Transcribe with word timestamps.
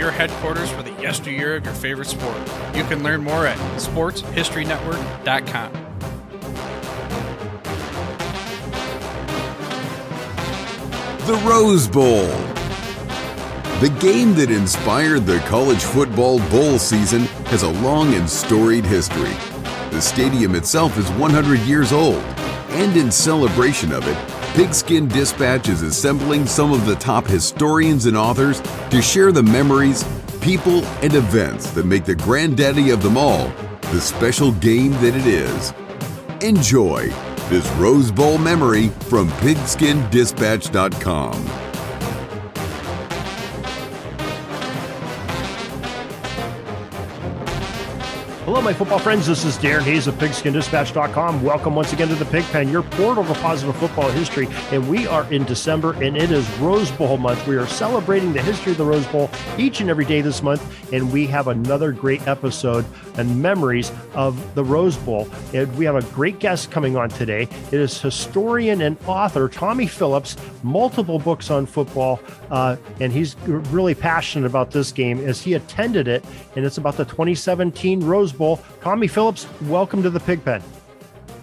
your 0.00 0.10
headquarters 0.10 0.70
for 0.70 0.82
the 0.82 0.90
yesteryear 0.92 1.56
of 1.56 1.64
your 1.64 1.74
favorite 1.74 2.08
sport. 2.08 2.38
You 2.74 2.84
can 2.84 3.02
learn 3.02 3.22
more 3.22 3.46
at 3.46 3.58
sportshistorynetwork.com. 3.78 5.72
The 11.26 11.34
Rose 11.46 11.86
Bowl. 11.86 12.26
The 13.80 13.94
game 14.00 14.34
that 14.34 14.50
inspired 14.50 15.26
the 15.26 15.38
college 15.40 15.82
football 15.82 16.38
bowl 16.48 16.78
season 16.78 17.20
has 17.46 17.62
a 17.62 17.70
long 17.70 18.14
and 18.14 18.28
storied 18.28 18.86
history. 18.86 19.34
The 19.90 20.00
stadium 20.00 20.54
itself 20.54 20.96
is 20.96 21.10
100 21.12 21.60
years 21.60 21.92
old, 21.92 22.22
and 22.70 22.96
in 22.96 23.10
celebration 23.10 23.92
of 23.92 24.08
it, 24.08 24.29
Pigskin 24.54 25.08
Dispatch 25.08 25.68
is 25.68 25.82
assembling 25.82 26.44
some 26.44 26.72
of 26.72 26.84
the 26.84 26.96
top 26.96 27.24
historians 27.26 28.06
and 28.06 28.16
authors 28.16 28.60
to 28.90 29.00
share 29.00 29.30
the 29.30 29.42
memories, 29.42 30.04
people, 30.40 30.84
and 31.02 31.14
events 31.14 31.70
that 31.70 31.86
make 31.86 32.04
the 32.04 32.16
granddaddy 32.16 32.90
of 32.90 33.00
them 33.02 33.16
all 33.16 33.52
the 33.92 34.00
special 34.00 34.50
game 34.52 34.90
that 34.92 35.16
it 35.16 35.26
is. 35.26 35.72
Enjoy 36.42 37.08
this 37.48 37.68
Rose 37.72 38.10
Bowl 38.10 38.38
memory 38.38 38.88
from 39.08 39.28
pigskindispatch.com. 39.28 41.69
Hello, 48.50 48.60
my 48.60 48.74
football 48.74 48.98
friends. 48.98 49.28
This 49.28 49.44
is 49.44 49.56
Darren 49.58 49.82
Hayes 49.82 50.08
of 50.08 50.16
PigskinDispatch.com. 50.16 51.40
Welcome 51.40 51.76
once 51.76 51.92
again 51.92 52.08
to 52.08 52.16
the 52.16 52.24
Pigpen, 52.24 52.68
your 52.68 52.82
portal 52.82 53.22
to 53.22 53.34
positive 53.34 53.76
football 53.76 54.10
history. 54.10 54.48
And 54.72 54.90
we 54.90 55.06
are 55.06 55.32
in 55.32 55.44
December, 55.44 55.92
and 56.02 56.16
it 56.16 56.32
is 56.32 56.50
Rose 56.58 56.90
Bowl 56.90 57.16
month. 57.16 57.46
We 57.46 57.56
are 57.56 57.68
celebrating 57.68 58.32
the 58.32 58.42
history 58.42 58.72
of 58.72 58.78
the 58.78 58.84
Rose 58.84 59.06
Bowl 59.06 59.30
each 59.56 59.80
and 59.80 59.88
every 59.88 60.04
day 60.04 60.20
this 60.20 60.42
month, 60.42 60.92
and 60.92 61.12
we 61.12 61.28
have 61.28 61.46
another 61.46 61.92
great 61.92 62.26
episode 62.26 62.84
and 63.16 63.40
memories 63.40 63.92
of 64.14 64.56
the 64.56 64.64
Rose 64.64 64.96
Bowl. 64.96 65.28
And 65.54 65.72
we 65.78 65.84
have 65.84 65.94
a 65.94 66.02
great 66.12 66.40
guest 66.40 66.72
coming 66.72 66.96
on 66.96 67.08
today. 67.08 67.42
It 67.42 67.74
is 67.74 68.00
historian 68.00 68.80
and 68.80 68.96
author 69.06 69.48
Tommy 69.48 69.86
Phillips, 69.86 70.36
multiple 70.64 71.20
books 71.20 71.52
on 71.52 71.66
football, 71.66 72.18
uh, 72.50 72.74
and 72.98 73.12
he's 73.12 73.36
really 73.46 73.94
passionate 73.94 74.46
about 74.46 74.72
this 74.72 74.90
game 74.90 75.20
as 75.20 75.40
he 75.40 75.54
attended 75.54 76.08
it, 76.08 76.24
and 76.56 76.64
it's 76.64 76.78
about 76.78 76.96
the 76.96 77.04
2017 77.04 78.00
Rose 78.00 78.32
Bowl. 78.32 78.39
Bowl. 78.40 78.58
Tommy 78.80 79.06
Phillips, 79.06 79.46
welcome 79.62 80.02
to 80.02 80.08
the 80.08 80.18
Pigpen. 80.18 80.62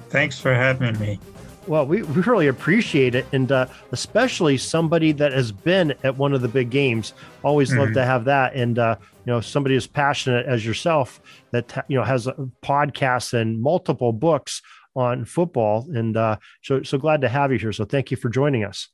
Thanks 0.09 0.39
for 0.39 0.53
having 0.53 0.97
me. 0.99 1.19
Well, 1.67 1.85
we, 1.85 2.01
we 2.01 2.21
really 2.23 2.47
appreciate 2.47 3.13
it, 3.13 3.27
and 3.31 3.51
uh, 3.51 3.67
especially 3.91 4.57
somebody 4.57 5.11
that 5.11 5.31
has 5.31 5.51
been 5.51 5.93
at 6.03 6.17
one 6.17 6.33
of 6.33 6.41
the 6.41 6.47
big 6.47 6.71
games. 6.71 7.13
Always 7.43 7.69
mm-hmm. 7.69 7.81
love 7.81 7.93
to 7.93 8.03
have 8.03 8.25
that, 8.25 8.55
and 8.55 8.79
uh, 8.79 8.95
you 9.25 9.31
know, 9.31 9.41
somebody 9.41 9.75
as 9.75 9.85
passionate 9.85 10.47
as 10.47 10.65
yourself 10.65 11.21
that 11.51 11.85
you 11.87 11.97
know 11.97 12.03
has 12.03 12.27
podcasts 12.65 13.33
and 13.33 13.61
multiple 13.61 14.11
books 14.11 14.63
on 14.95 15.23
football, 15.23 15.85
and 15.93 16.17
uh, 16.17 16.37
so 16.63 16.81
so 16.81 16.97
glad 16.97 17.21
to 17.21 17.29
have 17.29 17.51
you 17.51 17.59
here. 17.59 17.73
So 17.73 17.85
thank 17.85 18.09
you 18.09 18.17
for 18.17 18.29
joining 18.29 18.63
us. 18.63 18.89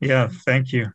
Yeah, 0.00 0.28
thank 0.46 0.72
you. 0.72 0.90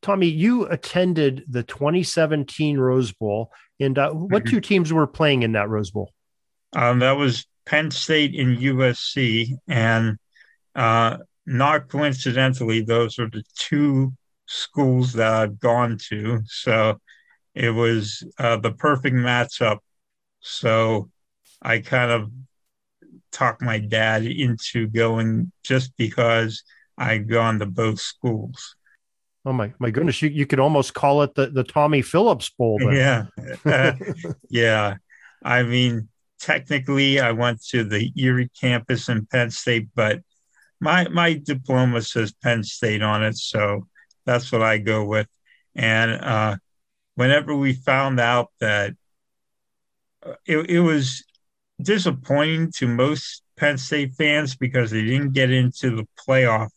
Tommy, 0.00 0.28
you 0.28 0.66
attended 0.66 1.44
the 1.48 1.64
2017 1.64 2.78
Rose 2.78 3.10
Bowl, 3.10 3.50
and 3.80 3.98
uh, 3.98 4.10
what 4.10 4.44
mm-hmm. 4.44 4.54
two 4.54 4.60
teams 4.60 4.92
were 4.92 5.06
playing 5.06 5.42
in 5.42 5.52
that 5.52 5.68
Rose 5.68 5.90
Bowl? 5.90 6.12
Um, 6.74 6.98
that 7.00 7.12
was 7.12 7.46
Penn 7.66 7.90
State 7.90 8.38
and 8.38 8.58
USC, 8.58 9.52
and 9.66 10.18
uh, 10.74 11.18
not 11.46 11.88
coincidentally, 11.88 12.82
those 12.82 13.18
are 13.18 13.28
the 13.30 13.42
two 13.56 14.12
schools 14.46 15.12
that 15.14 15.32
I've 15.32 15.58
gone 15.58 15.98
to. 16.08 16.42
So 16.46 17.00
it 17.54 17.70
was 17.70 18.22
uh, 18.38 18.56
the 18.56 18.72
perfect 18.72 19.16
matchup. 19.16 19.78
So 20.40 21.10
I 21.60 21.80
kind 21.80 22.10
of 22.10 22.30
talked 23.32 23.62
my 23.62 23.78
dad 23.78 24.24
into 24.24 24.88
going 24.88 25.52
just 25.62 25.96
because 25.96 26.62
I'd 26.96 27.28
gone 27.28 27.58
to 27.60 27.66
both 27.66 28.00
schools. 28.00 28.76
Oh 29.48 29.52
my 29.52 29.72
my 29.78 29.90
goodness! 29.90 30.20
You 30.20 30.28
you 30.28 30.44
could 30.44 30.60
almost 30.60 30.92
call 30.92 31.22
it 31.22 31.34
the 31.34 31.46
the 31.46 31.64
Tommy 31.64 32.02
Phillips 32.02 32.50
Bowl. 32.50 32.78
Then. 32.78 32.92
Yeah, 32.92 33.24
uh, 33.64 33.92
yeah. 34.50 34.96
I 35.42 35.62
mean, 35.62 36.10
technically, 36.38 37.18
I 37.18 37.32
went 37.32 37.64
to 37.68 37.82
the 37.82 38.12
Erie 38.14 38.50
campus 38.60 39.08
in 39.08 39.24
Penn 39.24 39.50
State, 39.50 39.88
but 39.94 40.20
my 40.80 41.08
my 41.08 41.32
diploma 41.32 42.02
says 42.02 42.30
Penn 42.30 42.62
State 42.62 43.00
on 43.00 43.24
it, 43.24 43.38
so 43.38 43.86
that's 44.26 44.52
what 44.52 44.60
I 44.60 44.76
go 44.76 45.06
with. 45.06 45.28
And 45.74 46.12
uh, 46.12 46.56
whenever 47.14 47.56
we 47.56 47.72
found 47.72 48.20
out 48.20 48.50
that 48.60 48.92
uh, 50.26 50.34
it, 50.44 50.58
it 50.68 50.80
was 50.80 51.24
disappointing 51.80 52.70
to 52.72 52.86
most 52.86 53.42
Penn 53.56 53.78
State 53.78 54.12
fans 54.12 54.56
because 54.56 54.90
they 54.90 55.06
didn't 55.06 55.32
get 55.32 55.50
into 55.50 55.96
the 55.96 56.06
playoff 56.28 56.68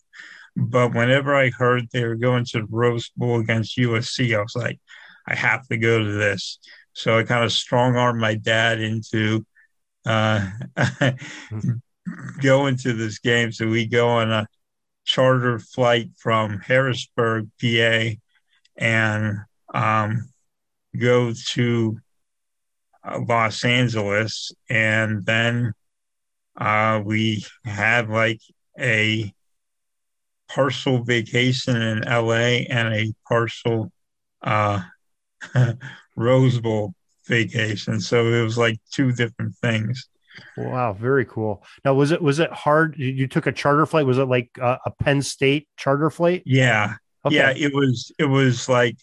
but 0.56 0.94
whenever 0.94 1.36
I 1.36 1.50
heard 1.50 1.90
they 1.92 2.06
were 2.06 2.16
going 2.16 2.46
to 2.46 2.60
the 2.60 2.68
Rose 2.70 3.10
Bowl 3.16 3.40
against 3.40 3.78
USC, 3.78 4.38
I 4.38 4.42
was 4.42 4.56
like, 4.56 4.80
I 5.28 5.36
have 5.36 5.68
to 5.68 5.78
go 5.78 6.00
to 6.00 6.12
this. 6.12 6.60
So 6.94 7.18
I 7.18 7.24
kind 7.24 7.44
of 7.44 7.52
strong 7.52 7.96
armed 7.96 8.20
my 8.20 8.36
dad 8.36 8.82
into 8.82 9.46
uh, 10.06 10.50
going 12.42 12.78
to 12.78 12.94
this 12.94 13.20
game. 13.20 13.52
So 13.52 13.68
we 13.68 13.86
go 13.88 14.10
on 14.10 14.32
a 14.32 14.48
charter 15.06 15.60
flight 15.60 16.10
from 16.18 16.60
Harrisburg, 16.60 17.50
PA, 17.62 18.10
and 18.78 19.38
um, 19.74 20.30
go 21.00 21.34
to 21.52 21.98
uh, 23.04 23.20
Los 23.28 23.64
Angeles. 23.64 24.52
And 24.70 25.26
then 25.26 25.74
uh, 26.58 27.02
we 27.06 27.46
had 27.64 28.10
like 28.10 28.42
a 28.78 29.34
partial 30.54 31.04
vacation 31.04 31.82
in 31.82 32.02
LA 32.02 32.66
and 32.70 32.94
a 32.94 33.14
partial 33.28 33.92
uh, 34.42 34.82
Rose 36.16 36.60
Bowl 36.60 36.94
vacation. 37.28 38.00
So 38.00 38.28
it 38.28 38.44
was 38.44 38.58
like 38.58 38.80
two 38.92 39.12
different 39.12 39.56
things. 39.56 40.08
Wow, 40.58 40.94
very 40.94 41.26
cool. 41.26 41.64
Now, 41.84 41.94
was 41.94 42.12
it 42.12 42.22
was 42.22 42.40
it 42.40 42.52
hard? 42.52 42.96
You 42.98 43.28
took 43.28 43.48
a 43.48 43.52
charter 43.52 43.86
flight. 43.86 44.06
Was 44.06 44.18
it 44.18 44.26
like 44.26 44.50
a, 44.60 44.78
a 44.86 44.92
Penn 44.92 45.22
State 45.22 45.68
charter 45.78 46.10
flight? 46.10 46.44
Yeah, 46.46 46.96
okay. 47.26 47.36
yeah. 47.36 47.54
It 47.56 47.74
was. 47.74 48.12
It 48.18 48.26
was 48.26 48.70
like 48.70 48.98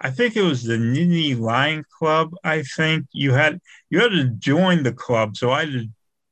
I 0.00 0.10
think 0.10 0.36
it 0.36 0.42
was 0.42 0.62
the 0.62 0.76
Nittany 0.76 1.38
Lion 1.38 1.84
Club. 1.98 2.34
I 2.44 2.62
think 2.62 3.06
you 3.12 3.32
had 3.32 3.60
you 3.90 4.00
had 4.00 4.12
to 4.12 4.24
join 4.24 4.82
the 4.82 4.92
club, 4.92 5.36
so 5.36 5.50
I 5.50 5.60
had 5.64 5.72
to 5.72 5.88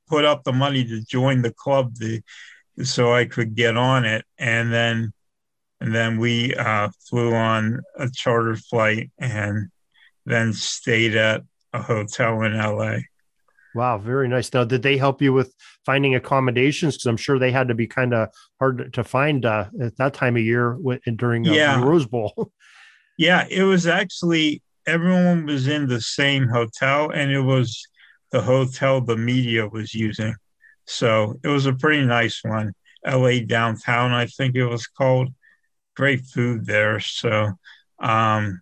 put 0.09 0.25
up 0.25 0.45
the 0.45 0.53
money 0.53 0.85
to 0.85 1.03
join 1.03 1.43
the 1.43 1.53
club. 1.53 1.95
The 1.97 2.23
so 2.83 3.13
I 3.15 3.25
could 3.25 3.55
get 3.55 3.77
on 3.77 4.05
it. 4.05 4.25
And 4.39 4.73
then 4.73 5.13
and 5.81 5.95
then 5.95 6.19
we 6.19 6.55
uh, 6.55 6.89
flew 7.09 7.35
on 7.35 7.83
a 7.97 8.09
charter 8.11 8.57
flight 8.57 9.11
and 9.19 9.69
then 10.25 10.53
stayed 10.53 11.15
at 11.15 11.43
a 11.75 11.83
hotel 11.83 12.43
in 12.43 12.57
LA. 12.57 12.99
Wow, 13.75 13.99
very 13.99 14.29
nice. 14.29 14.53
Now, 14.55 14.65
did 14.65 14.83
they 14.83 14.97
help 14.97 15.21
you 15.21 15.33
with 15.33 15.53
finding 15.85 16.15
accommodations? 16.15 16.95
Because 16.95 17.07
I'm 17.07 17.17
sure 17.17 17.39
they 17.39 17.51
had 17.51 17.69
to 17.69 17.75
be 17.75 17.89
kind 17.89 18.15
of 18.15 18.29
hard 18.61 18.95
to 18.95 19.05
find 19.05 19.45
uh, 19.45 19.67
at 19.83 19.97
that 19.97 20.15
time 20.15 20.37
of 20.37 20.43
year 20.43 20.79
during 21.17 21.47
uh, 21.49 21.53
yeah. 21.53 21.81
the 21.81 21.85
Rose 21.85 22.07
Bowl. 22.07 22.53
yeah, 23.19 23.47
it 23.51 23.65
was 23.65 23.87
actually 23.87 24.63
everyone 24.87 25.45
was 25.45 25.67
in 25.67 25.89
the 25.89 26.01
same 26.01 26.49
hotel, 26.49 27.11
and 27.11 27.33
it 27.33 27.41
was 27.41 27.85
the 28.31 28.41
hotel 28.41 29.01
the 29.01 29.17
media 29.17 29.67
was 29.67 29.93
using. 29.93 30.35
So 30.87 31.39
it 31.43 31.49
was 31.49 31.67
a 31.67 31.73
pretty 31.73 32.05
nice 32.05 32.41
one. 32.43 32.73
LA 33.07 33.41
downtown, 33.41 34.13
I 34.13 34.27
think 34.27 34.57
it 34.57 34.67
was 34.67 34.87
called. 34.87 35.33
Great 35.97 36.25
food 36.27 36.67
there. 36.67 36.99
So 37.01 37.53
um, 38.01 38.61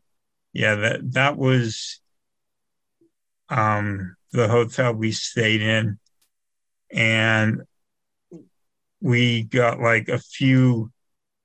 yeah, 0.52 0.74
that 0.74 1.12
that 1.12 1.36
was 1.36 2.00
um, 3.48 4.16
the 4.32 4.48
hotel 4.48 4.92
we 4.92 5.12
stayed 5.12 5.62
in, 5.62 5.98
and 6.90 7.62
we 9.00 9.44
got 9.44 9.80
like 9.80 10.08
a 10.08 10.18
few 10.18 10.92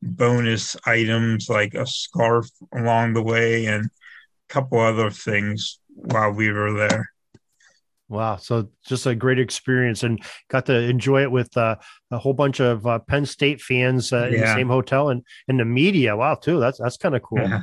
bonus 0.02 0.76
items, 0.86 1.50
like 1.50 1.74
a 1.74 1.86
scarf 1.86 2.48
along 2.74 3.14
the 3.14 3.24
way, 3.24 3.66
and 3.66 3.86
a 3.86 4.54
couple 4.54 4.80
other 4.80 5.10
things 5.10 5.80
while 5.88 6.32
we 6.32 6.52
were 6.52 6.74
there. 6.74 7.12
Wow. 8.10 8.38
So 8.38 8.70
just 8.86 9.06
a 9.06 9.16
great 9.16 9.40
experience 9.40 10.04
and 10.04 10.22
got 10.50 10.66
to 10.68 10.74
enjoy 10.74 11.24
it 11.24 11.32
with 11.32 11.56
uh, 11.58 11.76
a 12.12 12.18
whole 12.18 12.34
bunch 12.34 12.60
of 12.60 12.86
uh, 12.88 13.00
Penn 13.00 13.26
State 13.26 13.62
fans 13.62 14.14
uh, 14.14 14.30
yeah. 14.32 14.36
in 14.36 14.42
the 14.42 14.54
same 14.54 14.70
hotel 14.70 15.10
and, 15.10 15.24
and 15.48 15.60
the 15.60 15.66
media. 15.66 16.16
Wow, 16.16 16.36
too. 16.36 16.60
That's, 16.60 16.80
that's 16.80 16.98
kind 16.98 17.16
of 17.16 17.22
cool. 17.22 17.40
Yeah. 17.40 17.62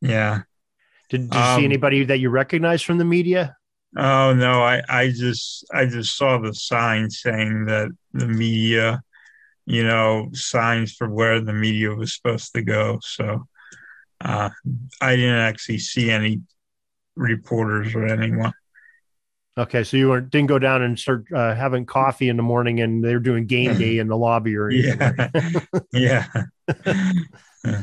yeah. 0.00 0.40
Did, 1.10 1.28
did 1.28 1.34
you 1.34 1.44
um, 1.44 1.60
see 1.60 1.64
anybody 1.66 2.04
that 2.04 2.18
you 2.20 2.30
recognize 2.30 2.80
from 2.80 2.96
the 2.96 3.04
media? 3.04 3.56
Oh 3.94 4.32
no, 4.32 4.62
I, 4.62 4.82
I 4.88 5.08
just 5.08 5.66
I 5.70 5.84
just 5.84 6.16
saw 6.16 6.38
the 6.38 6.54
sign 6.54 7.10
saying 7.10 7.66
that 7.66 7.90
the 8.14 8.26
media, 8.26 9.02
you 9.66 9.84
know, 9.84 10.30
signs 10.32 10.94
for 10.94 11.10
where 11.10 11.42
the 11.42 11.52
media 11.52 11.94
was 11.94 12.14
supposed 12.14 12.54
to 12.54 12.62
go. 12.62 13.00
So 13.02 13.46
uh, 14.24 14.48
I 15.02 15.16
didn't 15.16 15.40
actually 15.40 15.76
see 15.78 16.10
any 16.10 16.40
reporters 17.16 17.94
or 17.94 18.06
anyone. 18.06 18.54
Okay, 19.58 19.84
so 19.84 19.98
you 19.98 20.08
were, 20.08 20.22
didn't 20.22 20.48
go 20.48 20.58
down 20.58 20.80
and 20.80 20.98
start 20.98 21.26
uh, 21.34 21.54
having 21.54 21.84
coffee 21.84 22.30
in 22.30 22.38
the 22.38 22.42
morning, 22.42 22.80
and 22.80 23.04
they're 23.04 23.20
doing 23.20 23.46
game 23.46 23.76
day 23.78 23.98
in 23.98 24.08
the 24.08 24.16
lobby 24.16 24.56
or. 24.56 24.70
Yeah, 24.70 25.28
yeah. 25.92 26.26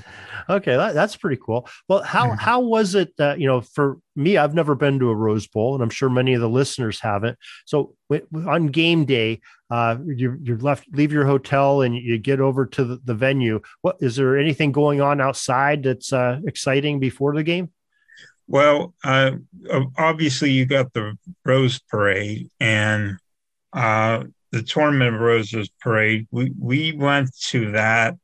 okay, 0.49 0.75
that, 0.75 0.95
that's 0.95 1.15
pretty 1.15 1.39
cool. 1.39 1.69
Well, 1.87 2.01
how 2.01 2.31
how 2.31 2.61
was 2.61 2.95
it? 2.95 3.13
Uh, 3.19 3.35
you 3.37 3.45
know, 3.45 3.61
for 3.61 3.99
me, 4.15 4.35
I've 4.35 4.55
never 4.55 4.73
been 4.73 4.97
to 4.97 5.09
a 5.09 5.15
Rose 5.15 5.45
Bowl, 5.45 5.75
and 5.75 5.83
I'm 5.83 5.91
sure 5.91 6.09
many 6.09 6.33
of 6.33 6.41
the 6.41 6.49
listeners 6.49 6.99
haven't. 6.99 7.37
So 7.65 7.93
on 8.47 8.67
game 8.67 9.05
day, 9.05 9.41
uh, 9.69 9.97
you 10.03 10.39
you 10.41 10.57
left 10.57 10.87
leave 10.91 11.11
your 11.11 11.27
hotel 11.27 11.83
and 11.83 11.95
you 11.95 12.17
get 12.17 12.39
over 12.39 12.65
to 12.65 12.83
the, 12.83 12.99
the 13.05 13.13
venue. 13.13 13.61
What 13.83 13.97
is 13.99 14.15
there 14.15 14.39
anything 14.39 14.71
going 14.71 15.01
on 15.01 15.21
outside 15.21 15.83
that's 15.83 16.11
uh, 16.11 16.39
exciting 16.47 16.99
before 16.99 17.35
the 17.35 17.43
game? 17.43 17.69
Well, 18.49 18.95
uh, 19.03 19.33
obviously, 19.95 20.49
you 20.49 20.65
got 20.65 20.91
the 20.93 21.15
Rose 21.45 21.79
Parade 21.79 22.49
and 22.59 23.17
uh, 23.73 24.23
the 24.51 24.63
Tournament 24.63 25.13
of 25.13 25.21
Roses 25.21 25.69
Parade. 25.79 26.27
We 26.31 26.51
we 26.59 26.91
went 26.93 27.29
to 27.49 27.73
that. 27.73 28.15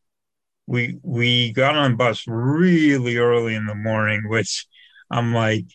We 0.66 0.98
we 1.04 1.54
got 1.54 1.75
on 1.75 1.95
bus 1.95 2.24
really 2.27 3.18
early 3.18 3.54
in 3.54 3.68
the 3.68 3.75
morning, 3.75 4.27
which 4.27 4.66
I'm 5.12 5.31
like 5.31 5.66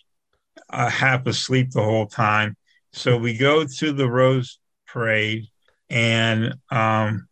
uh, 0.69 0.91
half 0.91 1.29
asleep 1.29 1.71
the 1.71 1.85
whole 1.85 2.09
time. 2.09 2.57
So 2.93 3.17
we 3.17 3.39
go 3.39 3.65
to 3.65 3.93
the 3.93 4.11
Rose 4.11 4.59
Parade, 4.89 5.47
and 5.89 6.55
um, 6.73 7.29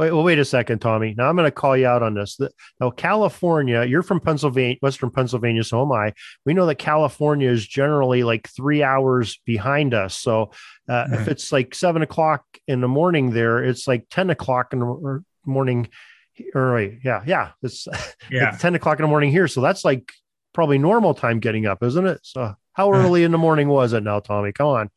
Wait, 0.00 0.12
well, 0.12 0.22
wait 0.22 0.38
a 0.38 0.46
second, 0.46 0.78
Tommy. 0.78 1.14
Now 1.14 1.28
I'm 1.28 1.36
going 1.36 1.44
to 1.44 1.50
call 1.50 1.76
you 1.76 1.86
out 1.86 2.02
on 2.02 2.14
this. 2.14 2.36
The, 2.36 2.50
now, 2.80 2.88
California, 2.88 3.84
you're 3.84 4.02
from 4.02 4.18
Pennsylvania, 4.18 4.78
Western 4.80 5.10
Pennsylvania, 5.10 5.62
so 5.62 5.82
am 5.82 5.92
I. 5.92 6.14
We 6.46 6.54
know 6.54 6.64
that 6.64 6.76
California 6.76 7.50
is 7.50 7.66
generally 7.68 8.22
like 8.22 8.48
three 8.48 8.82
hours 8.82 9.38
behind 9.44 9.92
us. 9.92 10.14
So 10.14 10.52
uh, 10.88 11.04
mm-hmm. 11.04 11.14
if 11.16 11.28
it's 11.28 11.52
like 11.52 11.74
seven 11.74 12.00
o'clock 12.00 12.46
in 12.66 12.80
the 12.80 12.88
morning 12.88 13.32
there, 13.32 13.62
it's 13.62 13.86
like 13.86 14.06
10 14.10 14.30
o'clock 14.30 14.72
in 14.72 14.78
the 14.78 15.22
morning. 15.44 15.90
Or 16.54 16.72
wait, 16.72 17.00
yeah, 17.04 17.22
yeah. 17.26 17.50
It's, 17.62 17.86
yeah. 18.30 18.54
it's 18.54 18.62
10 18.62 18.76
o'clock 18.76 19.00
in 19.00 19.02
the 19.02 19.08
morning 19.10 19.30
here. 19.30 19.48
So 19.48 19.60
that's 19.60 19.84
like 19.84 20.10
probably 20.54 20.78
normal 20.78 21.12
time 21.12 21.40
getting 21.40 21.66
up, 21.66 21.82
isn't 21.82 22.06
it? 22.06 22.20
So 22.22 22.54
how 22.72 22.90
early 22.90 23.24
in 23.24 23.32
the 23.32 23.38
morning 23.38 23.68
was 23.68 23.92
it 23.92 24.02
now, 24.02 24.20
Tommy? 24.20 24.52
Come 24.52 24.66
on. 24.66 24.90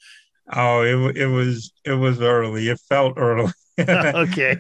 Oh, 0.53 0.81
it, 0.81 1.17
it 1.17 1.27
was, 1.27 1.73
it 1.83 1.95
was 1.95 2.21
early. 2.21 2.69
It 2.69 2.79
felt 2.87 3.15
early. 3.17 3.51
okay. 3.79 4.57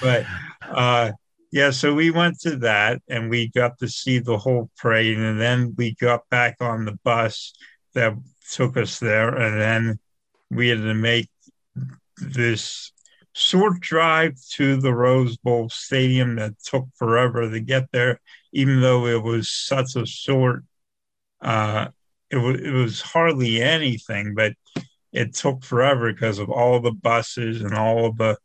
but 0.00 0.26
uh, 0.62 1.12
yeah, 1.50 1.70
so 1.70 1.94
we 1.94 2.10
went 2.10 2.40
to 2.40 2.56
that 2.56 3.00
and 3.08 3.30
we 3.30 3.48
got 3.48 3.78
to 3.78 3.88
see 3.88 4.18
the 4.18 4.36
whole 4.36 4.70
parade. 4.78 5.18
And 5.18 5.40
then 5.40 5.74
we 5.76 5.94
got 5.94 6.28
back 6.28 6.56
on 6.60 6.84
the 6.84 6.98
bus 7.04 7.54
that 7.94 8.14
took 8.50 8.76
us 8.76 8.98
there. 8.98 9.34
And 9.34 9.60
then 9.60 9.98
we 10.50 10.68
had 10.68 10.78
to 10.78 10.94
make 10.94 11.30
this 12.18 12.92
short 13.32 13.80
drive 13.80 14.34
to 14.52 14.76
the 14.76 14.92
Rose 14.92 15.36
Bowl 15.38 15.68
Stadium 15.68 16.36
that 16.36 16.58
took 16.62 16.86
forever 16.96 17.48
to 17.48 17.60
get 17.60 17.90
there, 17.92 18.20
even 18.52 18.80
though 18.80 19.06
it 19.06 19.22
was 19.22 19.50
such 19.50 19.96
a 19.96 20.04
short, 20.04 20.64
uh, 21.40 21.88
it, 22.30 22.36
was, 22.36 22.60
it 22.60 22.72
was 22.72 23.00
hardly 23.00 23.62
anything, 23.62 24.34
but 24.34 24.52
it 25.12 25.34
took 25.34 25.64
forever 25.64 26.12
because 26.12 26.38
of 26.38 26.50
all 26.50 26.80
the 26.80 26.92
buses 26.92 27.62
and 27.62 27.74
all 27.74 28.06
of 28.06 28.18
the 28.18 28.36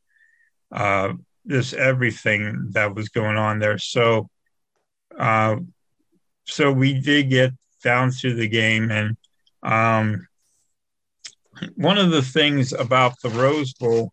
uh, 0.73 1.13
just 1.47 1.73
everything 1.73 2.69
that 2.71 2.95
was 2.95 3.09
going 3.09 3.37
on 3.37 3.59
there. 3.59 3.77
So, 3.77 4.29
uh, 5.17 5.57
so 6.45 6.71
we 6.71 6.99
did 6.99 7.29
get 7.29 7.51
down 7.83 8.11
to 8.21 8.33
the 8.33 8.47
game, 8.47 8.91
and 8.91 9.15
um, 9.61 10.27
one 11.75 11.97
of 11.97 12.11
the 12.11 12.21
things 12.21 12.73
about 12.73 13.13
the 13.21 13.29
Rose 13.29 13.73
Bowl 13.73 14.11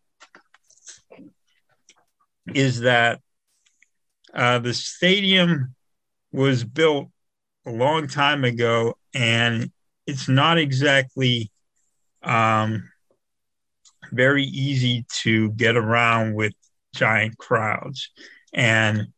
is 2.55 2.81
that 2.81 3.21
uh, 4.35 4.59
the 4.59 4.75
stadium 4.75 5.75
was 6.33 6.65
built 6.65 7.09
a 7.67 7.71
long 7.71 8.07
time 8.07 8.45
ago, 8.45 8.97
and 9.15 9.71
it's 10.07 10.29
not 10.29 10.59
exactly 10.59 11.51
um, 12.23 12.91
very 14.12 14.45
easy 14.45 15.05
to 15.23 15.51
get 15.53 15.77
around 15.77 16.35
with 16.35 16.53
giant 16.95 17.39
crowds. 17.39 18.11
And 18.53 19.09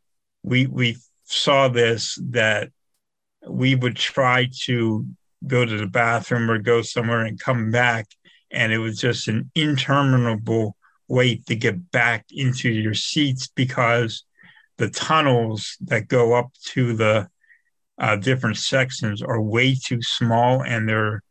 we 0.43 0.67
we 0.67 0.97
saw 1.23 1.67
this 1.67 2.19
that 2.29 2.69
we 3.47 3.75
would 3.75 3.95
try 3.95 4.49
to 4.63 5.05
go 5.45 5.65
to 5.65 5.77
the 5.77 5.87
bathroom 5.87 6.49
or 6.49 6.57
go 6.57 6.81
somewhere 6.81 7.25
and 7.25 7.39
come 7.39 7.71
back 7.71 8.07
and 8.53 8.71
it 8.71 8.77
was 8.77 8.99
just 8.99 9.27
an 9.27 9.49
interminable 9.55 10.77
wait 11.07 11.45
to 11.47 11.55
get 11.55 11.91
back 11.91 12.25
into 12.31 12.69
your 12.69 12.93
seats 12.93 13.47
because 13.47 14.23
the 14.77 14.89
tunnels 14.89 15.75
that 15.81 16.07
go 16.07 16.33
up 16.33 16.51
to 16.63 16.95
the 16.95 17.27
uh, 17.97 18.15
different 18.15 18.57
sections 18.57 19.21
are 19.21 19.41
way 19.41 19.75
too 19.75 20.01
small 20.01 20.63
and 20.63 20.87
there 20.87 21.05
are 21.05 21.23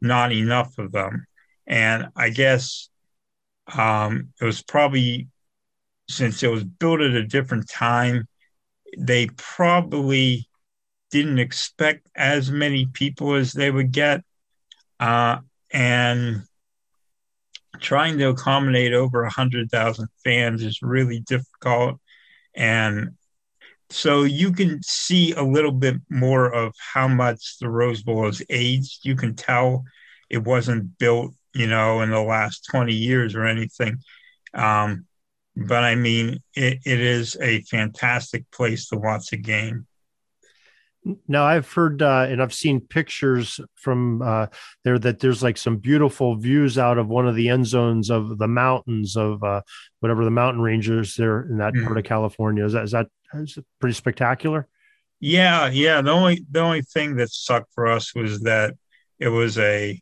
not 0.00 0.32
enough 0.32 0.76
of 0.78 0.92
them. 0.92 1.26
And 1.66 2.08
I 2.14 2.30
guess 2.30 2.88
um, 3.74 4.32
it 4.40 4.44
was 4.44 4.62
probably 4.62 5.28
since 6.08 6.42
it 6.42 6.50
was 6.50 6.64
built 6.64 7.00
at 7.00 7.12
a 7.12 7.26
different 7.26 7.68
time, 7.68 8.28
they 8.96 9.26
probably 9.36 10.48
didn't 11.10 11.38
expect 11.38 12.08
as 12.14 12.50
many 12.50 12.86
people 12.86 13.34
as 13.34 13.52
they 13.52 13.70
would 13.70 13.92
get. 13.92 14.22
Uh, 15.00 15.38
and 15.72 16.42
trying 17.80 18.18
to 18.18 18.28
accommodate 18.28 18.92
over 18.92 19.22
100,000 19.22 20.08
fans 20.24 20.62
is 20.62 20.80
really 20.82 21.20
difficult. 21.20 22.00
And 22.54 23.10
so 23.90 24.22
you 24.22 24.52
can 24.52 24.80
see 24.82 25.32
a 25.32 25.42
little 25.42 25.72
bit 25.72 25.96
more 26.08 26.52
of 26.52 26.74
how 26.94 27.08
much 27.08 27.58
the 27.58 27.68
Rose 27.68 28.02
Bowl 28.02 28.24
has 28.24 28.42
aged. 28.48 29.04
You 29.04 29.16
can 29.16 29.34
tell 29.34 29.84
it 30.30 30.38
wasn't 30.38 30.98
built 30.98 31.34
you 31.56 31.66
know, 31.66 32.02
in 32.02 32.10
the 32.10 32.20
last 32.20 32.66
20 32.70 32.92
years 32.92 33.34
or 33.34 33.44
anything. 33.44 33.98
Um, 34.54 35.06
but 35.56 35.84
I 35.84 35.94
mean, 35.94 36.42
it, 36.54 36.80
it 36.84 37.00
is 37.00 37.36
a 37.40 37.62
fantastic 37.62 38.50
place 38.50 38.88
to 38.88 38.96
watch 38.96 39.32
a 39.32 39.36
game. 39.36 39.86
Now 41.28 41.44
I've 41.44 41.72
heard 41.72 42.02
uh, 42.02 42.26
and 42.28 42.42
I've 42.42 42.52
seen 42.52 42.80
pictures 42.80 43.60
from 43.76 44.22
uh, 44.22 44.46
there 44.82 44.98
that 44.98 45.20
there's 45.20 45.42
like 45.42 45.56
some 45.56 45.76
beautiful 45.76 46.34
views 46.36 46.78
out 46.78 46.98
of 46.98 47.06
one 47.06 47.28
of 47.28 47.36
the 47.36 47.48
end 47.48 47.66
zones 47.66 48.10
of 48.10 48.38
the 48.38 48.48
mountains 48.48 49.16
of 49.16 49.42
uh, 49.44 49.62
whatever 50.00 50.24
the 50.24 50.32
mountain 50.32 50.60
ranges 50.60 51.14
there 51.14 51.42
in 51.42 51.58
that 51.58 51.74
mm-hmm. 51.74 51.86
part 51.86 51.98
of 51.98 52.04
California. 52.04 52.64
Is 52.64 52.72
that 52.72 52.84
is 52.84 52.90
that 52.90 53.06
is 53.34 53.56
pretty 53.80 53.94
spectacular? 53.94 54.66
Yeah, 55.20 55.70
yeah. 55.70 56.02
The 56.02 56.10
only 56.10 56.44
the 56.50 56.60
only 56.60 56.82
thing 56.82 57.16
that 57.16 57.30
sucked 57.30 57.72
for 57.72 57.86
us 57.86 58.12
was 58.14 58.40
that 58.40 58.74
it 59.20 59.28
was 59.28 59.58
a 59.58 60.00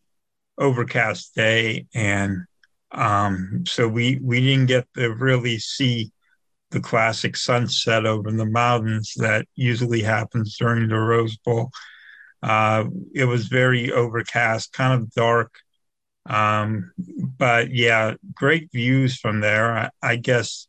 overcast 0.58 1.34
day, 1.34 1.86
and 1.94 2.44
um, 2.92 3.64
so 3.66 3.88
we 3.88 4.18
we 4.22 4.40
didn't 4.40 4.66
get 4.66 4.86
to 4.96 5.14
really 5.14 5.58
see 5.58 6.12
the 6.70 6.80
classic 6.80 7.36
sunset 7.36 8.06
over 8.06 8.32
the 8.32 8.46
mountains 8.46 9.14
that 9.18 9.46
usually 9.56 10.02
happens 10.02 10.56
during 10.58 10.88
the 10.88 10.96
Rose 10.98 11.36
Bowl. 11.38 11.70
Uh, 12.42 12.86
it 13.14 13.24
was 13.26 13.48
very 13.48 13.92
overcast, 13.92 14.72
kind 14.72 15.02
of 15.02 15.10
dark, 15.12 15.54
Um, 16.26 16.92
but 16.98 17.70
yeah, 17.72 18.14
great 18.34 18.70
views 18.72 19.18
from 19.18 19.40
there. 19.40 19.72
I, 19.76 19.90
I 20.02 20.16
guess 20.16 20.68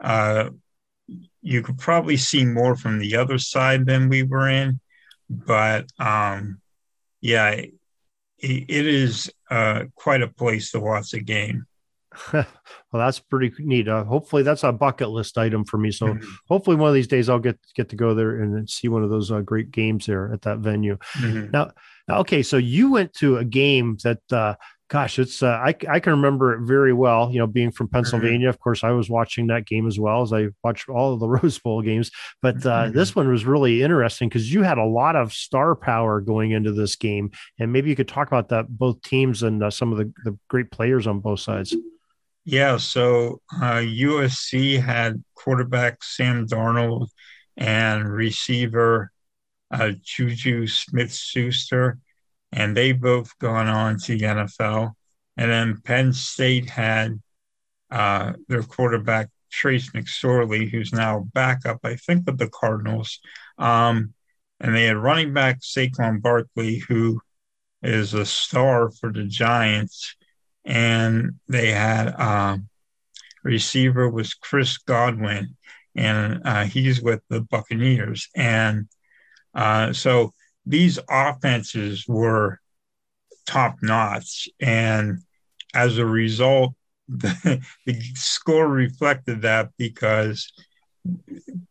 uh, 0.00 0.50
you 1.42 1.62
could 1.62 1.78
probably 1.78 2.16
see 2.16 2.44
more 2.44 2.76
from 2.76 2.98
the 2.98 3.16
other 3.16 3.38
side 3.38 3.86
than 3.86 4.08
we 4.08 4.22
were 4.22 4.48
in, 4.48 4.80
but 5.28 5.86
um, 5.98 6.60
yeah, 7.20 7.62
it, 8.40 8.64
it 8.68 8.86
is 8.86 9.30
uh, 9.50 9.84
quite 9.94 10.22
a 10.22 10.28
place 10.28 10.72
to 10.72 10.80
watch 10.80 11.12
a 11.14 11.20
game. 11.20 11.66
well, 12.32 12.44
that's 12.92 13.20
pretty 13.20 13.52
neat. 13.60 13.88
Uh, 13.88 14.04
hopefully, 14.04 14.42
that's 14.42 14.64
a 14.64 14.72
bucket 14.72 15.10
list 15.10 15.38
item 15.38 15.64
for 15.64 15.78
me. 15.78 15.92
So, 15.92 16.06
mm-hmm. 16.06 16.28
hopefully, 16.48 16.76
one 16.76 16.88
of 16.88 16.94
these 16.94 17.06
days 17.06 17.28
I'll 17.28 17.38
get 17.38 17.58
get 17.74 17.88
to 17.90 17.96
go 17.96 18.14
there 18.14 18.42
and 18.42 18.68
see 18.68 18.88
one 18.88 19.04
of 19.04 19.10
those 19.10 19.30
uh, 19.30 19.40
great 19.40 19.70
games 19.70 20.06
there 20.06 20.32
at 20.32 20.42
that 20.42 20.58
venue. 20.58 20.98
Mm-hmm. 21.18 21.52
Now, 21.52 21.70
okay, 22.08 22.42
so 22.42 22.56
you 22.56 22.90
went 22.90 23.14
to 23.14 23.38
a 23.38 23.44
game 23.44 23.96
that 24.02 24.20
uh, 24.32 24.56
gosh, 24.90 25.20
it's 25.20 25.42
uh, 25.42 25.46
I 25.64 25.74
I 25.88 26.00
can 26.00 26.12
remember 26.12 26.52
it 26.52 26.66
very 26.66 26.92
well. 26.92 27.30
You 27.30 27.38
know, 27.38 27.46
being 27.46 27.70
from 27.70 27.86
mm-hmm. 27.86 27.94
Pennsylvania, 27.94 28.48
of 28.48 28.58
course, 28.58 28.84
I 28.84 28.90
was 28.90 29.08
watching 29.08 29.46
that 29.46 29.64
game 29.64 29.86
as 29.86 29.98
well 29.98 30.20
as 30.20 30.32
I 30.32 30.48
watched 30.62 30.88
all 30.88 31.14
of 31.14 31.20
the 31.20 31.28
Rose 31.28 31.58
Bowl 31.58 31.80
games. 31.80 32.10
But 32.42 32.56
uh, 32.66 32.84
mm-hmm. 32.84 32.96
this 32.96 33.16
one 33.16 33.28
was 33.28 33.46
really 33.46 33.82
interesting 33.82 34.28
because 34.28 34.52
you 34.52 34.62
had 34.62 34.78
a 34.78 34.84
lot 34.84 35.16
of 35.16 35.32
star 35.32 35.74
power 35.74 36.20
going 36.20 36.50
into 36.50 36.72
this 36.72 36.96
game, 36.96 37.30
and 37.58 37.72
maybe 37.72 37.88
you 37.88 37.96
could 37.96 38.08
talk 38.08 38.26
about 38.26 38.50
that 38.50 38.68
both 38.68 39.00
teams 39.02 39.42
and 39.42 39.62
uh, 39.62 39.70
some 39.70 39.92
of 39.92 39.98
the, 39.98 40.12
the 40.24 40.36
great 40.48 40.70
players 40.70 41.06
on 41.06 41.20
both 41.20 41.40
sides. 41.40 41.74
Yeah, 42.44 42.78
so 42.78 43.40
uh, 43.54 43.76
USC 43.76 44.82
had 44.82 45.22
quarterback 45.34 46.02
Sam 46.02 46.46
Darnold 46.46 47.08
and 47.56 48.08
receiver 48.08 49.12
uh, 49.70 49.92
Juju 50.02 50.66
Smith 50.66 51.14
Schuster 51.14 51.98
and 52.52 52.76
they 52.76 52.92
both 52.92 53.38
gone 53.38 53.68
on 53.68 53.98
to 53.98 54.16
the 54.16 54.24
NFL. 54.24 54.92
And 55.36 55.50
then 55.50 55.80
Penn 55.82 56.12
State 56.12 56.68
had 56.68 57.20
uh, 57.90 58.34
their 58.48 58.62
quarterback 58.62 59.28
Trace 59.50 59.90
McSorley, 59.90 60.70
who's 60.70 60.92
now 60.92 61.28
backup, 61.32 61.80
I 61.84 61.96
think, 61.96 62.26
with 62.26 62.38
the 62.38 62.48
Cardinals. 62.48 63.20
Um, 63.58 64.14
and 64.60 64.74
they 64.74 64.84
had 64.84 64.96
running 64.96 65.32
back 65.32 65.60
Saquon 65.60 66.20
Barkley, 66.20 66.78
who 66.78 67.20
is 67.82 68.14
a 68.14 68.26
star 68.26 68.90
for 68.90 69.12
the 69.12 69.24
Giants. 69.24 70.16
And 70.64 71.40
they 71.48 71.70
had 71.70 72.14
um, 72.20 72.68
receiver 73.42 74.08
was 74.08 74.34
Chris 74.34 74.78
Godwin, 74.78 75.56
and 75.94 76.42
uh, 76.44 76.64
he's 76.64 77.00
with 77.02 77.22
the 77.28 77.40
Buccaneers. 77.40 78.28
And 78.36 78.88
uh, 79.54 79.92
so 79.92 80.34
these 80.66 80.98
offenses 81.08 82.06
were 82.06 82.60
top 83.46 83.76
notch. 83.82 84.48
And 84.60 85.18
as 85.74 85.98
a 85.98 86.06
result, 86.06 86.74
the, 87.08 87.60
the, 87.86 88.00
score 88.14 88.68
reflected 88.68 89.42
that 89.42 89.70
because 89.76 90.52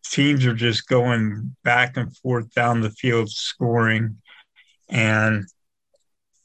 teams 0.06 0.46
are 0.46 0.54
just 0.54 0.88
going 0.88 1.56
back 1.64 1.96
and 1.96 2.16
forth 2.18 2.54
down 2.54 2.82
the 2.82 2.90
field 2.90 3.30
scoring. 3.30 4.18
And 4.90 5.46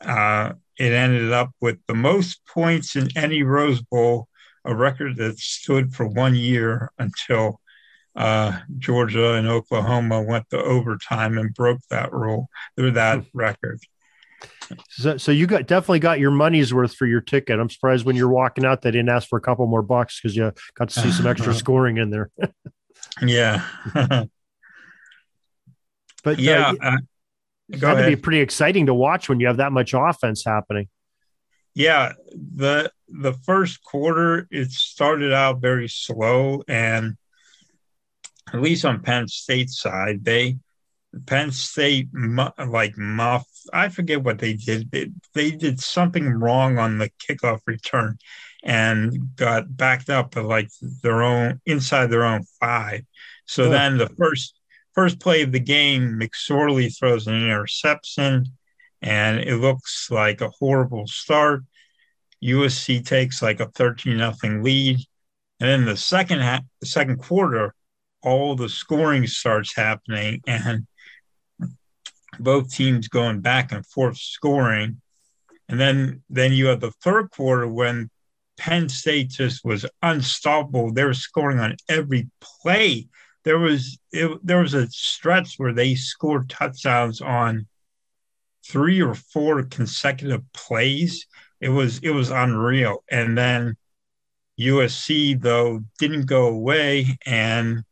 uh, 0.00 0.52
it 0.78 0.92
ended 0.92 1.32
up 1.32 1.50
with 1.60 1.78
the 1.88 1.94
most 1.94 2.40
points 2.46 2.94
in 2.94 3.08
any 3.16 3.42
Rose 3.42 3.82
Bowl, 3.82 4.28
a 4.64 4.74
record 4.74 5.16
that 5.16 5.38
stood 5.38 5.92
for 5.92 6.06
one 6.06 6.36
year 6.36 6.92
until 6.98 7.60
uh, 8.16 8.58
Georgia 8.78 9.34
and 9.34 9.48
Oklahoma 9.48 10.22
went 10.22 10.48
to 10.50 10.62
overtime 10.62 11.38
and 11.38 11.52
broke 11.52 11.80
that 11.90 12.12
rule 12.12 12.48
that 12.76 13.18
hmm. 13.18 13.22
record. 13.32 13.80
So, 14.88 15.16
so 15.16 15.32
you 15.32 15.46
got 15.46 15.66
definitely 15.66 16.00
got 16.00 16.18
your 16.18 16.30
money's 16.30 16.72
worth 16.72 16.94
for 16.94 17.06
your 17.06 17.20
ticket. 17.20 17.58
I'm 17.58 17.70
surprised 17.70 18.04
when 18.04 18.16
you're 18.16 18.28
walking 18.28 18.64
out 18.64 18.82
they 18.82 18.90
didn't 18.90 19.08
ask 19.08 19.28
for 19.28 19.38
a 19.38 19.42
couple 19.42 19.66
more 19.66 19.82
bucks 19.82 20.20
because 20.20 20.36
you 20.36 20.52
got 20.74 20.88
to 20.90 21.00
see 21.00 21.10
some 21.10 21.26
extra 21.26 21.54
scoring 21.54 21.98
in 21.98 22.10
there. 22.10 22.30
yeah, 23.22 23.64
but 26.24 26.38
yeah, 26.38 26.72
uh, 26.80 26.90
uh, 26.90 26.96
it 27.68 27.80
had 27.80 28.02
to 28.02 28.06
be 28.06 28.16
pretty 28.16 28.40
exciting 28.40 28.86
to 28.86 28.94
watch 28.94 29.28
when 29.28 29.40
you 29.40 29.46
have 29.46 29.58
that 29.58 29.72
much 29.72 29.94
offense 29.94 30.44
happening. 30.44 30.88
Yeah, 31.74 32.12
the 32.32 32.90
the 33.08 33.32
first 33.32 33.82
quarter 33.82 34.46
it 34.50 34.70
started 34.70 35.32
out 35.32 35.60
very 35.60 35.88
slow 35.88 36.62
and 36.68 37.16
at 38.52 38.60
least 38.60 38.84
on 38.84 39.02
Penn 39.02 39.28
State 39.28 39.70
side, 39.70 40.24
they 40.24 40.58
Penn 41.26 41.52
State 41.52 42.08
like 42.12 42.96
muff. 42.96 43.46
I 43.72 43.88
forget 43.88 44.22
what 44.22 44.38
they 44.38 44.54
did. 44.54 44.90
They, 44.90 45.10
they 45.34 45.50
did 45.52 45.80
something 45.80 46.28
wrong 46.28 46.78
on 46.78 46.98
the 46.98 47.10
kickoff 47.20 47.60
return 47.66 48.18
and 48.62 49.36
got 49.36 49.76
backed 49.76 50.10
up 50.10 50.36
at 50.36 50.44
like 50.44 50.70
their 51.02 51.22
own 51.22 51.60
inside 51.66 52.06
their 52.06 52.24
own 52.24 52.44
five. 52.60 53.02
So 53.46 53.64
oh. 53.64 53.70
then 53.70 53.98
the 53.98 54.08
first 54.08 54.58
first 54.94 55.20
play 55.20 55.42
of 55.42 55.52
the 55.52 55.60
game, 55.60 56.18
McSorley 56.20 56.96
throws 56.96 57.26
an 57.26 57.34
interception, 57.34 58.46
and 59.02 59.40
it 59.40 59.56
looks 59.56 60.10
like 60.10 60.40
a 60.40 60.50
horrible 60.50 61.06
start. 61.06 61.62
USC 62.42 63.04
takes 63.04 63.42
like 63.42 63.60
a 63.60 63.68
thirteen 63.68 64.16
nothing 64.16 64.62
lead, 64.62 64.98
and 65.60 65.68
then 65.68 65.84
the 65.84 65.96
second 65.96 66.40
half, 66.40 66.62
the 66.80 66.86
second 66.86 67.18
quarter, 67.18 67.74
all 68.24 68.56
the 68.56 68.68
scoring 68.68 69.26
starts 69.26 69.76
happening 69.76 70.40
and 70.46 70.86
both 72.40 72.72
teams 72.72 73.08
going 73.08 73.40
back 73.40 73.70
and 73.72 73.86
forth 73.86 74.16
scoring. 74.16 75.00
And 75.68 75.80
then 75.80 76.22
then 76.28 76.52
you 76.52 76.66
have 76.66 76.80
the 76.80 76.90
third 76.90 77.30
quarter 77.30 77.68
when 77.68 78.10
Penn 78.56 78.88
State 78.88 79.30
just 79.30 79.64
was 79.64 79.86
unstoppable. 80.02 80.92
They 80.92 81.04
were 81.04 81.14
scoring 81.14 81.58
on 81.58 81.76
every 81.88 82.28
play. 82.40 83.08
There 83.44 83.58
was 83.58 83.98
it, 84.12 84.38
there 84.44 84.60
was 84.60 84.74
a 84.74 84.88
stretch 84.88 85.54
where 85.56 85.72
they 85.72 85.94
scored 85.94 86.48
touchdowns 86.48 87.20
on 87.20 87.66
three 88.66 89.02
or 89.02 89.14
four 89.14 89.62
consecutive 89.64 90.42
plays. 90.52 91.26
It 91.60 91.68
was 91.68 91.98
it 91.98 92.10
was 92.10 92.30
unreal. 92.30 93.04
And 93.10 93.36
then 93.36 93.76
USC 94.58 95.40
though 95.40 95.80
didn't 95.98 96.26
go 96.26 96.46
away 96.48 97.18
and 97.26 97.84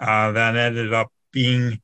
uh, 0.00 0.32
that 0.32 0.56
ended 0.56 0.92
up 0.92 1.08
being 1.32 1.80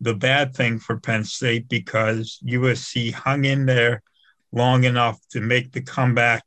the 0.00 0.14
bad 0.14 0.54
thing 0.54 0.78
for 0.78 0.98
Penn 0.98 1.24
State 1.24 1.68
because 1.68 2.38
USC 2.44 3.12
hung 3.12 3.44
in 3.44 3.66
there 3.66 4.02
long 4.52 4.84
enough 4.84 5.18
to 5.30 5.40
make 5.40 5.72
the 5.72 5.82
comeback 5.82 6.44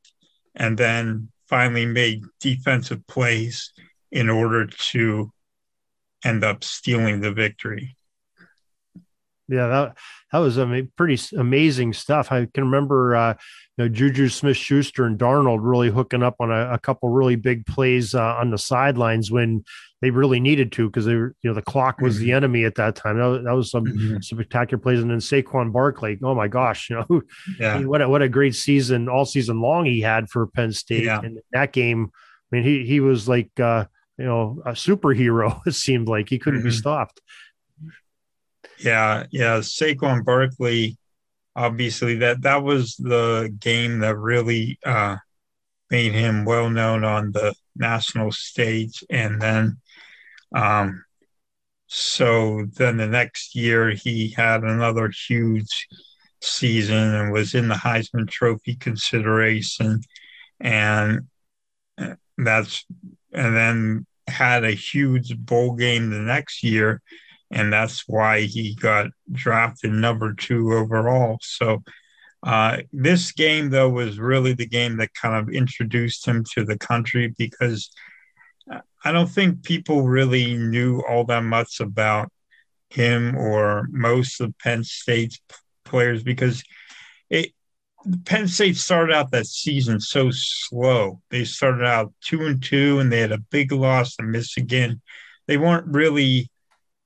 and 0.56 0.78
then 0.78 1.30
finally 1.48 1.86
made 1.86 2.24
defensive 2.40 3.06
plays 3.08 3.72
in 4.12 4.30
order 4.30 4.66
to 4.68 5.32
end 6.26 6.44
up 6.44 6.64
stealing 6.64 7.22
the 7.22 7.32
victory. 7.32 7.96
Yeah, 9.50 9.68
that 9.68 9.98
that 10.32 10.40
was 10.40 10.58
a 10.58 10.88
pretty 10.96 11.22
amazing 11.38 11.94
stuff. 11.94 12.32
I 12.32 12.48
can 12.54 12.64
remember, 12.64 13.16
uh, 13.16 13.34
you 13.78 13.84
know, 13.84 13.90
Juju 13.90 14.30
Smith 14.30 14.56
Schuster 14.56 15.06
and 15.06 15.20
Darnold 15.20 15.60
really 15.62 15.90
hooking 15.90 16.24
up 16.24 16.36
on 16.40 16.50
a, 16.50 16.74
a 16.74 16.80
couple 16.80 17.10
really 17.10 17.36
big 17.36 17.66
plays 17.66 18.16
uh, 18.16 18.36
on 18.36 18.52
the 18.52 18.58
sidelines 18.58 19.32
when 19.32 19.64
they 20.04 20.10
really 20.10 20.42
needed 20.42 20.74
to 20.74 20.90
because 20.90 21.06
they 21.06 21.16
were, 21.16 21.34
you 21.42 21.50
know, 21.50 21.54
the 21.54 21.62
clock 21.62 22.02
was 22.02 22.16
mm-hmm. 22.16 22.26
the 22.26 22.32
enemy 22.34 22.66
at 22.66 22.76
that 22.76 22.94
time. 22.94 23.18
That 23.18 23.26
was, 23.26 23.44
that 23.46 23.54
was 23.54 23.72
some 23.72 23.86
mm-hmm. 23.86 24.18
spectacular 24.20 24.82
plays. 24.82 25.00
And 25.00 25.10
then 25.10 25.20
Saquon 25.20 25.72
Barkley, 25.72 26.20
oh 26.22 26.36
my 26.36 26.50
gosh, 26.50 26.90
you 26.90 26.98
know, 26.98 27.22
yeah. 27.58 27.80
What 27.80 28.02
a, 28.02 28.10
what 28.10 28.22
a 28.22 28.28
great 28.28 28.54
season 28.54 29.08
all 29.08 29.24
season 29.24 29.62
long 29.62 29.86
he 29.86 30.02
had 30.02 30.30
for 30.30 30.46
Penn 30.48 30.74
State. 30.74 31.06
Yeah. 31.06 31.22
And 31.24 31.40
that 31.54 31.72
game, 31.72 32.12
I 32.52 32.56
mean, 32.58 32.66
he 32.66 32.86
he 32.86 33.00
was 33.00 33.30
like, 33.30 33.58
uh, 33.58 33.86
you 34.18 34.26
know, 34.26 34.62
a 34.66 34.72
superhero. 34.72 35.62
It 35.66 35.72
seemed 35.72 36.10
like 36.10 36.28
he 36.28 36.38
couldn't 36.38 36.60
mm-hmm. 36.60 36.68
be 36.68 36.76
stopped. 36.76 37.22
Yeah, 38.80 39.24
yeah. 39.32 39.60
Saquon 39.60 40.26
Barkley, 40.26 40.98
obviously 41.56 42.16
that 42.16 42.42
that 42.42 42.62
was 42.62 42.98
the 42.98 43.56
game 43.58 44.00
that 44.00 44.18
really 44.18 44.80
uh, 44.86 45.16
made 45.90 46.12
him 46.12 46.44
well 46.44 46.70
known 46.70 47.06
on 47.06 47.32
the 47.32 47.54
national 47.76 48.32
stage, 48.32 49.04
and 49.10 49.42
then, 49.42 49.78
um, 50.54 51.04
so 51.88 52.66
then 52.76 52.98
the 52.98 53.08
next 53.08 53.56
year 53.56 53.92
he 53.92 54.30
had 54.30 54.64
another 54.64 55.12
huge 55.28 55.88
season 56.42 57.16
and 57.16 57.32
was 57.32 57.54
in 57.54 57.68
the 57.68 57.76
Heisman 57.76 58.30
Trophy 58.30 58.76
consideration, 58.76 60.02
and 60.60 61.28
uh, 61.98 62.16
that's 62.38 62.86
and 63.32 63.56
then 63.56 64.06
had 64.28 64.64
a 64.64 64.72
huge 64.72 65.38
bowl 65.38 65.74
game 65.74 66.10
the 66.10 66.20
next 66.20 66.64
year 66.64 67.02
and 67.54 67.72
that's 67.72 68.08
why 68.08 68.42
he 68.42 68.76
got 68.76 69.08
drafted 69.32 69.92
number 69.92 70.34
two 70.34 70.74
overall. 70.74 71.38
So 71.42 71.84
uh, 72.42 72.78
this 72.92 73.32
game, 73.32 73.70
though, 73.70 73.90
was 73.90 74.20
really 74.20 74.54
the 74.54 74.66
game 74.66 74.98
that 74.98 75.14
kind 75.14 75.36
of 75.36 75.54
introduced 75.54 76.28
him 76.28 76.44
to 76.54 76.66
the 76.66 76.78
country 76.78 77.34
because 77.38 77.92
I 79.04 79.12
don't 79.12 79.30
think 79.30 79.64
people 79.64 80.04
really 80.04 80.56
knew 80.56 81.02
all 81.02 81.26
that 81.26 81.44
much 81.44 81.80
about 81.80 82.32
him 82.90 83.36
or 83.36 83.88
most 83.92 84.40
of 84.40 84.58
Penn 84.60 84.84
State's 84.84 85.40
players 85.84 86.24
because 86.24 86.64
it 87.30 87.52
Penn 88.26 88.48
State 88.48 88.76
started 88.76 89.14
out 89.14 89.32
that 89.32 89.48
season 89.48 90.00
so 90.00 90.30
slow. 90.32 91.22
They 91.30 91.46
started 91.46 91.86
out 91.86 92.14
two 92.22 92.46
and 92.46 92.62
two, 92.62 93.00
and 93.00 93.12
they 93.12 93.22
had 93.22 93.32
a 93.32 93.38
big 93.38 93.72
loss 93.72 94.18
to 94.18 94.24
Michigan. 94.24 95.02
They 95.48 95.58
weren't 95.58 95.88
really 95.88 96.50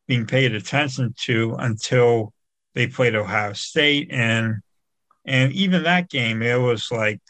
being 0.07 0.25
paid 0.25 0.55
attention 0.55 1.13
to 1.25 1.55
until 1.59 2.33
they 2.73 2.87
played 2.87 3.15
Ohio 3.15 3.53
State, 3.53 4.09
and 4.11 4.55
and 5.25 5.51
even 5.53 5.83
that 5.83 6.09
game, 6.09 6.41
it 6.41 6.59
was 6.59 6.87
like 6.91 7.21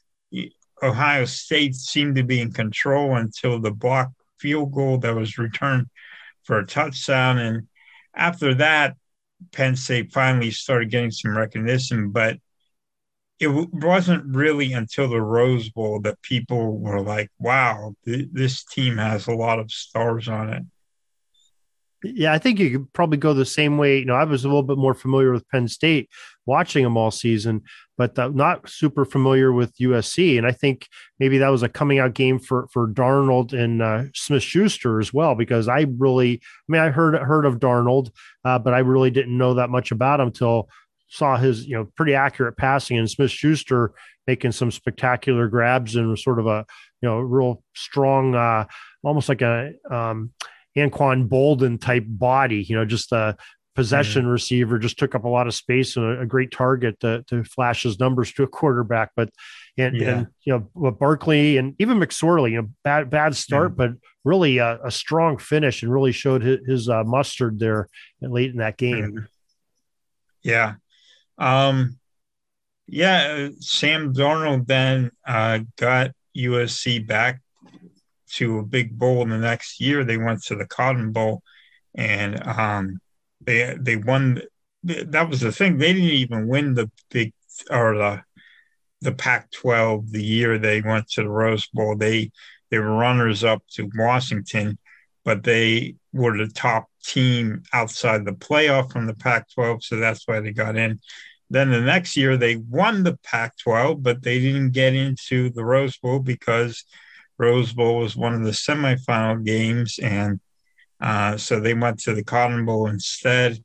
Ohio 0.82 1.26
State 1.26 1.76
seemed 1.76 2.16
to 2.16 2.24
be 2.24 2.40
in 2.40 2.52
control 2.52 3.16
until 3.16 3.60
the 3.60 3.72
block 3.72 4.12
field 4.40 4.72
goal 4.72 4.98
that 5.00 5.16
was 5.16 5.38
returned 5.38 5.88
for 6.44 6.60
a 6.60 6.66
touchdown, 6.66 7.38
and 7.38 7.68
after 8.16 8.54
that, 8.56 8.96
Penn 9.52 9.76
State 9.76 10.12
finally 10.12 10.52
started 10.52 10.90
getting 10.90 11.12
some 11.12 11.38
recognition, 11.38 12.12
but 12.12 12.38
it 13.40 13.50
wasn't 13.72 14.36
really 14.36 14.74
until 14.74 15.08
the 15.08 15.22
Rose 15.22 15.70
Bowl 15.70 16.02
that 16.02 16.22
people 16.24 16.80
were 16.80 17.02
like, 17.02 17.30
wow, 17.38 17.94
th- 18.04 18.30
this 18.32 18.64
team 18.64 18.98
has 18.98 19.28
a 19.28 19.36
lot 19.36 19.60
of 19.60 19.72
stars 19.72 20.28
on 20.28 20.54
it. 20.54 20.64
Yeah, 22.04 22.34
I 22.34 22.40
think 22.40 22.60
you 22.60 22.72
could 22.72 22.94
probably 22.94 23.18
go 23.18 23.34
the 23.34 23.46
same 23.46 23.78
way. 23.78 24.00
You 24.00 24.06
know, 24.06 24.16
I 24.16 24.24
was 24.24 24.44
a 24.44 24.48
little 24.48 24.64
bit 24.64 24.78
more 24.78 24.94
familiar 24.94 25.32
with 25.32 25.48
Penn 25.50 25.68
State 25.68 26.10
watching 26.46 26.84
them 26.84 26.98
all 26.98 27.12
season, 27.12 27.64
but 27.98 28.18
uh, 28.20 28.30
not 28.30 28.70
super 28.70 29.06
familiar 29.06 29.52
with 29.52 29.76
USC. 29.78 30.38
And 30.38 30.46
I 30.46 30.52
think 30.52 30.88
maybe 31.20 31.40
that 31.40 31.50
was 31.50 31.64
a 31.64 31.70
coming 31.70 32.00
out 32.00 32.14
game 32.14 32.40
for 32.40 32.68
for 32.72 32.88
Darnold 32.88 33.54
and 33.54 33.82
uh, 33.82 34.04
Smith 34.14 34.44
Schuster 34.44 35.00
as 35.00 35.14
well, 35.14 35.36
because 35.36 35.68
I 35.68 35.88
really, 35.98 36.36
I 36.36 36.72
mean, 36.72 36.82
I 36.82 36.90
heard 36.90 37.16
heard 37.16 37.46
of 37.46 37.60
Darnold, 37.60 38.12
uh, 38.46 38.60
but 38.60 38.74
I 38.74 38.80
really 38.80 39.12
didn't 39.12 39.38
know 39.38 39.56
that 39.56 39.70
much 39.70 39.92
about 39.92 40.20
him 40.20 40.28
until 40.28 40.70
saw 41.10 41.38
his 41.38 41.66
you 41.66 41.76
know 41.76 41.88
pretty 41.96 42.14
accurate 42.14 42.58
passing 42.58 42.98
and 42.98 43.10
Smith 43.10 43.32
Schuster 43.32 43.94
making 44.28 44.52
some 44.52 44.72
spectacular 44.72 45.48
grabs 45.48 45.96
and 45.96 46.20
sort 46.20 46.40
of 46.40 46.48
a 46.48 46.66
you 47.02 47.10
know 47.10 47.20
real 47.20 47.64
strong, 47.74 48.36
uh, 48.36 48.66
almost 49.04 49.30
like 49.30 49.42
a 49.42 49.72
um, 49.90 50.32
Anquan 50.78 51.28
Boldin 51.28 51.80
type 51.82 52.06
body. 52.08 52.64
You 52.64 52.76
know, 52.76 52.86
just 52.86 53.12
a 53.12 53.38
possession 53.78 54.24
mm-hmm. 54.24 54.32
receiver, 54.32 54.80
just 54.80 54.98
took 54.98 55.14
up 55.14 55.24
a 55.24 55.30
lot 55.30 55.46
of 55.46 55.54
space 55.54 55.98
and 55.98 56.06
a, 56.06 56.22
a, 56.22 56.26
great 56.26 56.50
target 56.50 57.00
to, 57.00 57.24
to 57.28 57.44
flash 57.44 57.84
his 57.84 58.00
numbers 58.00 58.34
to 58.34 58.42
a 58.42 58.48
quarterback. 58.48 59.12
But 59.16 59.30
and, 59.78 59.96
yeah. 59.96 60.10
and 60.10 60.28
you 60.44 60.68
know 60.74 60.92
Barkley 60.92 61.58
and 61.58 61.76
even 61.78 62.00
McSorley, 62.00 62.52
you 62.52 62.62
know, 62.64 62.70
bad 62.84 63.12
bad 63.12 63.36
start, 63.36 63.78
mm-hmm. 63.78 63.78
but 63.78 63.92
really 64.26 64.58
a, 64.58 64.80
a, 64.84 64.90
strong 64.90 65.38
finish 65.38 65.84
and 65.84 65.94
really 65.94 66.12
showed 66.12 66.42
his, 66.42 66.60
his 66.66 66.90
uh, 66.90 67.04
mustard 67.04 67.60
there 67.60 67.88
late 68.20 68.50
in 68.50 68.58
that 68.58 68.78
game. 68.78 69.12
Mm-hmm. 69.12 69.26
Yeah, 70.42 70.74
um, 71.38 72.00
yeah, 72.88 73.50
Sam 73.60 74.12
Darnold 74.12 74.66
then 74.66 75.12
uh, 75.26 75.60
got 75.78 76.14
USC 76.36 77.06
back 77.06 77.42
to 78.32 78.58
a 78.58 78.64
big 78.64 78.98
bowl 78.98 79.22
in 79.22 79.30
the 79.30 79.38
next 79.38 79.80
year. 79.80 80.04
They 80.04 80.18
went 80.18 80.42
to 80.46 80.56
the 80.56 80.66
Cotton 80.66 81.12
Bowl, 81.12 81.44
and 81.94 82.42
um, 82.48 83.00
they 83.48 83.76
they 83.80 83.96
won. 83.96 84.42
That 84.84 85.30
was 85.30 85.40
the 85.40 85.52
thing. 85.52 85.78
They 85.78 85.94
didn't 85.94 86.10
even 86.10 86.48
win 86.48 86.76
the 86.76 86.92
big 87.10 87.34
or 87.72 87.98
the 87.98 88.22
the 89.02 89.12
Pac-12 89.12 90.12
the 90.12 90.24
year 90.24 90.58
they 90.58 90.82
went 90.82 91.08
to 91.12 91.24
the 91.24 91.30
Rose 91.30 91.68
Bowl. 91.68 91.96
They 91.96 92.32
they 92.70 92.78
were 92.78 92.96
runners 92.96 93.44
up 93.44 93.64
to 93.72 93.90
Washington, 93.96 94.78
but 95.24 95.44
they 95.44 95.96
were 96.14 96.38
the 96.38 96.48
top 96.48 96.88
team 97.04 97.64
outside 97.74 98.26
the 98.26 98.34
playoff 98.34 98.92
from 98.92 99.08
the 99.08 99.16
Pac 99.16 99.50
12. 99.54 99.84
So 99.84 99.96
that's 99.96 100.28
why 100.28 100.42
they 100.42 100.52
got 100.52 100.76
in. 100.76 101.00
Then 101.50 101.72
the 101.72 101.80
next 101.80 102.18
year 102.18 102.36
they 102.36 102.58
won 102.58 103.04
the 103.04 103.18
Pac 103.24 103.58
12, 103.60 104.04
but 104.04 104.22
they 104.22 104.40
didn't 104.40 104.72
get 104.72 104.94
into 104.94 105.50
the 105.52 105.64
Rose 105.64 105.98
Bowl 105.98 106.20
because 106.20 106.84
Rose 107.38 107.72
Bowl 107.72 108.00
was 108.00 108.18
one 108.18 108.34
of 108.34 108.44
the 108.44 108.52
semifinal 108.52 109.46
games. 109.46 110.00
And 110.00 110.42
uh, 111.00 111.38
so 111.38 111.60
they 111.60 111.74
went 111.74 112.00
to 112.00 112.14
the 112.14 112.24
Cotton 112.24 112.66
Bowl 112.66 112.88
instead. 112.88 113.64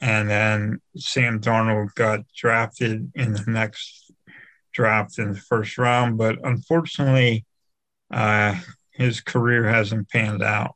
And 0.00 0.30
then 0.30 0.80
Sam 0.96 1.40
Darnold 1.40 1.94
got 1.94 2.20
drafted 2.34 3.12
in 3.14 3.34
the 3.34 3.44
next 3.46 4.12
draft 4.72 5.18
in 5.18 5.32
the 5.32 5.38
first 5.38 5.76
round. 5.76 6.16
But 6.16 6.38
unfortunately, 6.42 7.44
uh, 8.10 8.58
his 8.92 9.20
career 9.20 9.68
hasn't 9.68 10.08
panned 10.08 10.42
out. 10.42 10.74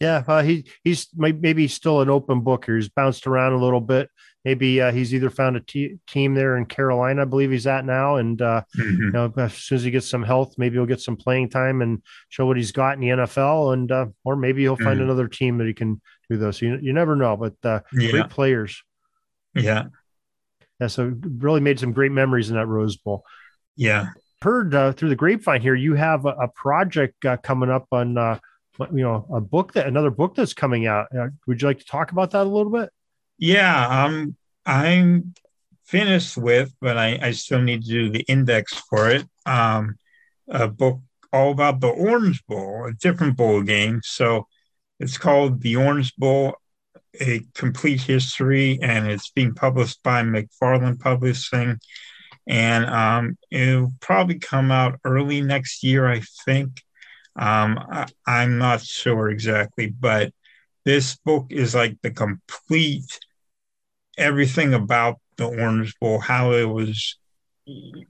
Yeah, 0.00 0.22
uh, 0.26 0.42
he 0.42 0.66
he's 0.82 1.08
maybe 1.14 1.66
still 1.68 2.02
an 2.02 2.10
open 2.10 2.40
book 2.40 2.66
here. 2.66 2.76
He's 2.76 2.88
bounced 2.88 3.26
around 3.26 3.52
a 3.52 3.58
little 3.58 3.80
bit. 3.80 4.10
Maybe 4.44 4.82
uh, 4.82 4.92
he's 4.92 5.14
either 5.14 5.30
found 5.30 5.56
a 5.56 5.60
t- 5.60 5.96
team 6.06 6.34
there 6.34 6.58
in 6.58 6.66
Carolina, 6.66 7.22
I 7.22 7.24
believe 7.24 7.50
he's 7.50 7.66
at 7.66 7.86
now, 7.86 8.16
and 8.16 8.40
uh, 8.42 8.62
mm-hmm. 8.76 9.02
you 9.02 9.10
know, 9.10 9.32
as 9.38 9.54
soon 9.54 9.76
as 9.76 9.84
he 9.84 9.90
gets 9.90 10.08
some 10.08 10.22
health, 10.22 10.56
maybe 10.58 10.74
he'll 10.76 10.84
get 10.84 11.00
some 11.00 11.16
playing 11.16 11.48
time 11.48 11.80
and 11.80 12.02
show 12.28 12.44
what 12.44 12.58
he's 12.58 12.72
got 12.72 12.94
in 12.94 13.00
the 13.00 13.08
NFL, 13.08 13.72
and 13.72 13.90
uh, 13.90 14.06
or 14.22 14.36
maybe 14.36 14.60
he'll 14.60 14.76
find 14.76 14.96
mm-hmm. 14.96 15.04
another 15.04 15.28
team 15.28 15.56
that 15.58 15.66
he 15.66 15.72
can 15.72 16.00
do 16.28 16.36
those. 16.36 16.58
So 16.58 16.66
you, 16.66 16.78
you 16.82 16.92
never 16.92 17.16
know, 17.16 17.38
but 17.38 17.54
uh, 17.64 17.80
yeah. 17.94 18.10
great 18.10 18.28
players. 18.28 18.82
Yeah, 19.54 19.84
yeah. 20.78 20.88
So 20.88 21.14
really 21.24 21.60
made 21.60 21.80
some 21.80 21.92
great 21.92 22.12
memories 22.12 22.50
in 22.50 22.56
that 22.56 22.66
Rose 22.66 22.96
Bowl. 22.96 23.24
Yeah, 23.76 24.08
heard 24.42 24.74
uh, 24.74 24.92
through 24.92 25.08
the 25.08 25.16
grapevine 25.16 25.62
here 25.62 25.74
you 25.74 25.94
have 25.94 26.26
a, 26.26 26.30
a 26.30 26.48
project 26.48 27.24
uh, 27.24 27.38
coming 27.38 27.70
up 27.70 27.86
on 27.92 28.10
you 28.92 29.02
know 29.02 29.26
a 29.32 29.40
book 29.40 29.72
that 29.72 29.86
another 29.86 30.10
book 30.10 30.34
that's 30.34 30.52
coming 30.52 30.86
out. 30.86 31.06
Uh, 31.16 31.28
would 31.46 31.62
you 31.62 31.68
like 31.68 31.78
to 31.78 31.86
talk 31.86 32.12
about 32.12 32.32
that 32.32 32.42
a 32.42 32.50
little 32.50 32.70
bit? 32.70 32.90
Yeah, 33.38 34.04
um, 34.04 34.36
I'm 34.64 35.34
finished 35.84 36.36
with, 36.36 36.72
but 36.80 36.96
I, 36.96 37.18
I 37.20 37.30
still 37.32 37.60
need 37.60 37.82
to 37.84 37.88
do 37.88 38.10
the 38.10 38.20
index 38.22 38.74
for 38.74 39.10
it. 39.10 39.24
Um, 39.46 39.96
a 40.48 40.68
book 40.68 41.00
all 41.32 41.50
about 41.50 41.80
the 41.80 41.88
Orange 41.88 42.44
Bowl, 42.46 42.86
a 42.86 42.92
different 42.92 43.36
bowl 43.36 43.62
game. 43.62 44.00
So 44.04 44.46
it's 45.00 45.18
called 45.18 45.60
The 45.60 45.76
Orange 45.76 46.14
Bowl, 46.16 46.54
a 47.20 47.42
complete 47.54 48.00
history, 48.00 48.78
and 48.80 49.08
it's 49.10 49.30
being 49.30 49.54
published 49.54 50.02
by 50.02 50.22
McFarland 50.22 51.00
Publishing. 51.00 51.78
And 52.46 52.84
um, 52.86 53.38
it'll 53.50 53.92
probably 54.00 54.38
come 54.38 54.70
out 54.70 55.00
early 55.04 55.40
next 55.40 55.82
year, 55.82 56.06
I 56.06 56.22
think. 56.44 56.82
Um, 57.36 57.78
I, 57.90 58.06
I'm 58.26 58.58
not 58.58 58.82
sure 58.82 59.28
exactly, 59.28 59.88
but 59.88 60.32
this 60.84 61.16
book 61.16 61.46
is 61.50 61.74
like 61.74 61.96
the 62.02 62.10
complete 62.10 63.18
everything 64.16 64.74
about 64.74 65.18
the 65.36 65.46
Orange 65.46 65.98
Bowl, 65.98 66.18
how 66.18 66.52
it 66.52 66.68
was 66.68 67.18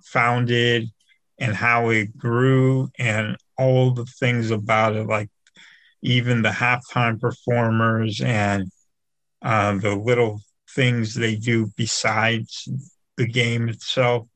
founded 0.02 0.90
and 1.38 1.54
how 1.54 1.88
it 1.90 2.16
grew, 2.16 2.90
and 2.98 3.36
all 3.56 3.92
the 3.92 4.04
things 4.04 4.50
about 4.50 4.94
it, 4.94 5.06
like 5.06 5.30
even 6.02 6.42
the 6.42 6.50
halftime 6.50 7.20
performers 7.20 8.20
and 8.20 8.70
uh, 9.42 9.74
the 9.78 9.94
little 9.94 10.40
things 10.70 11.14
they 11.14 11.36
do 11.36 11.70
besides 11.76 12.68
the 13.16 13.26
game 13.26 13.68
itself. 13.68 14.26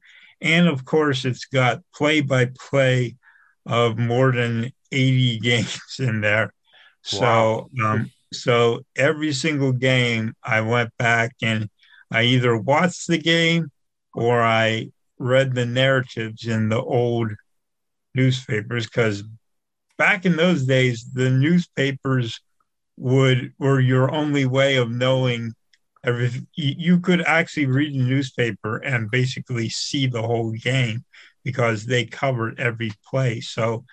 And 0.40 0.68
of 0.68 0.84
course, 0.84 1.24
it's 1.24 1.46
got 1.46 1.82
play 1.94 2.20
by 2.20 2.50
play 2.58 3.16
of 3.66 3.98
more 3.98 4.32
than 4.32 4.72
80 4.92 5.38
games 5.42 5.96
in 5.98 6.20
there. 6.20 6.52
Wow. 7.12 7.68
So, 7.76 7.84
um, 7.84 8.10
so 8.32 8.80
every 8.96 9.32
single 9.32 9.72
game, 9.72 10.34
I 10.42 10.60
went 10.60 10.90
back 10.98 11.32
and 11.42 11.68
I 12.10 12.24
either 12.24 12.56
watched 12.56 13.06
the 13.08 13.18
game 13.18 13.70
or 14.14 14.42
I 14.42 14.90
read 15.18 15.54
the 15.54 15.66
narratives 15.66 16.46
in 16.46 16.68
the 16.68 16.80
old 16.80 17.32
newspapers 18.14 18.86
because 18.86 19.24
back 19.98 20.26
in 20.26 20.36
those 20.36 20.64
days, 20.64 21.10
the 21.12 21.30
newspapers 21.30 22.40
would 22.96 23.52
were 23.58 23.80
your 23.80 24.10
only 24.10 24.46
way 24.46 24.76
of 24.76 24.90
knowing 24.90 25.52
everything. 26.04 26.46
You 26.54 27.00
could 27.00 27.22
actually 27.22 27.66
read 27.66 27.94
the 27.94 28.04
newspaper 28.04 28.78
and 28.78 29.10
basically 29.10 29.68
see 29.68 30.06
the 30.06 30.22
whole 30.22 30.52
game 30.52 31.04
because 31.44 31.86
they 31.86 32.04
covered 32.04 32.58
every 32.60 32.90
play. 33.08 33.40
So 33.40 33.84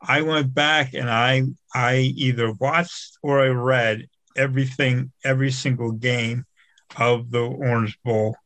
I 0.00 0.22
went 0.22 0.54
back 0.54 0.94
and 0.94 1.10
I 1.10 1.42
I 1.74 1.96
either 1.96 2.52
watched 2.52 3.18
or 3.22 3.40
I 3.40 3.48
read 3.48 4.06
everything, 4.36 5.12
every 5.24 5.50
single 5.50 5.92
game 5.92 6.44
of 6.96 7.30
the 7.30 7.42
Orange 7.42 7.98
Bowl, 8.04 8.36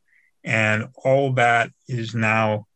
and 0.43 0.87
all 0.95 1.33
that 1.33 1.71
is 1.87 2.15
now 2.15 2.67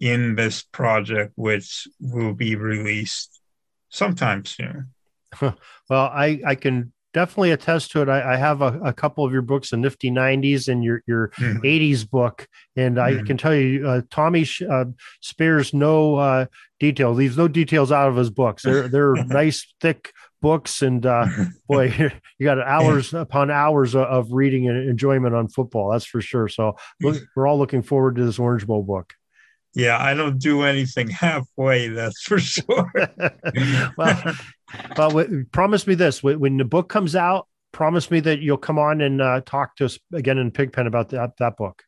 in 0.00 0.36
this 0.36 0.62
project, 0.62 1.32
which 1.34 1.88
will 2.00 2.34
be 2.34 2.54
released 2.54 3.40
sometime 3.88 4.44
soon. 4.44 4.92
well, 5.42 5.56
I 5.90 6.40
I 6.46 6.54
can 6.54 6.92
definitely 7.14 7.50
attest 7.50 7.90
to 7.92 8.02
it. 8.02 8.08
I, 8.08 8.34
I 8.34 8.36
have 8.36 8.62
a, 8.62 8.78
a, 8.84 8.92
couple 8.92 9.24
of 9.24 9.32
your 9.32 9.42
books, 9.42 9.70
the 9.70 9.76
Nifty 9.76 10.10
'90s 10.10 10.68
and 10.68 10.84
your 10.84 11.02
your 11.06 11.28
mm. 11.30 11.58
'80s 11.60 12.08
book, 12.08 12.46
and 12.76 12.96
mm. 12.96 13.02
I 13.02 13.14
hmm. 13.14 13.26
can 13.26 13.36
tell 13.36 13.54
you, 13.54 13.86
uh, 13.86 14.02
Tommy 14.10 14.46
uh, 14.70 14.86
spares 15.20 15.72
no 15.74 16.16
uh, 16.16 16.46
detail, 16.78 17.12
leaves 17.12 17.36
no 17.36 17.48
details 17.48 17.92
out 17.92 18.08
of 18.08 18.16
his 18.16 18.30
books. 18.30 18.62
They're 18.62 18.88
they're 18.88 19.14
nice, 19.26 19.72
thick 19.80 20.12
books, 20.40 20.82
and 20.82 21.04
uh, 21.04 21.26
boy, 21.68 21.92
you 22.38 22.44
got 22.44 22.60
hours 22.60 23.14
upon 23.14 23.50
hours 23.50 23.94
of 23.94 24.32
reading 24.32 24.68
and 24.68 24.88
enjoyment 24.88 25.34
on 25.34 25.48
football. 25.48 25.90
That's 25.90 26.06
for 26.06 26.20
sure. 26.20 26.48
So 26.48 26.76
we're 27.00 27.46
all 27.46 27.58
looking 27.58 27.82
forward 27.82 28.16
to 28.16 28.24
this 28.24 28.38
Orange 28.38 28.66
Bowl 28.66 28.82
book. 28.82 29.14
Yeah, 29.74 29.98
I 30.02 30.14
don't 30.14 30.38
do 30.38 30.62
anything 30.62 31.08
halfway. 31.08 31.88
That's 31.88 32.22
for 32.22 32.38
sure. 32.38 32.90
well, 33.96 34.34
well, 34.96 35.26
promise 35.52 35.86
me 35.86 35.94
this: 35.94 36.22
when 36.22 36.56
the 36.56 36.64
book 36.64 36.88
comes 36.88 37.16
out, 37.16 37.48
promise 37.72 38.10
me 38.10 38.20
that 38.20 38.40
you'll 38.40 38.56
come 38.56 38.78
on 38.78 39.00
and 39.00 39.20
uh, 39.20 39.40
talk 39.44 39.76
to 39.76 39.84
us 39.84 39.98
again 40.12 40.38
in 40.38 40.50
Pigpen 40.50 40.86
about 40.86 41.10
that 41.10 41.36
that 41.38 41.56
book. 41.56 41.82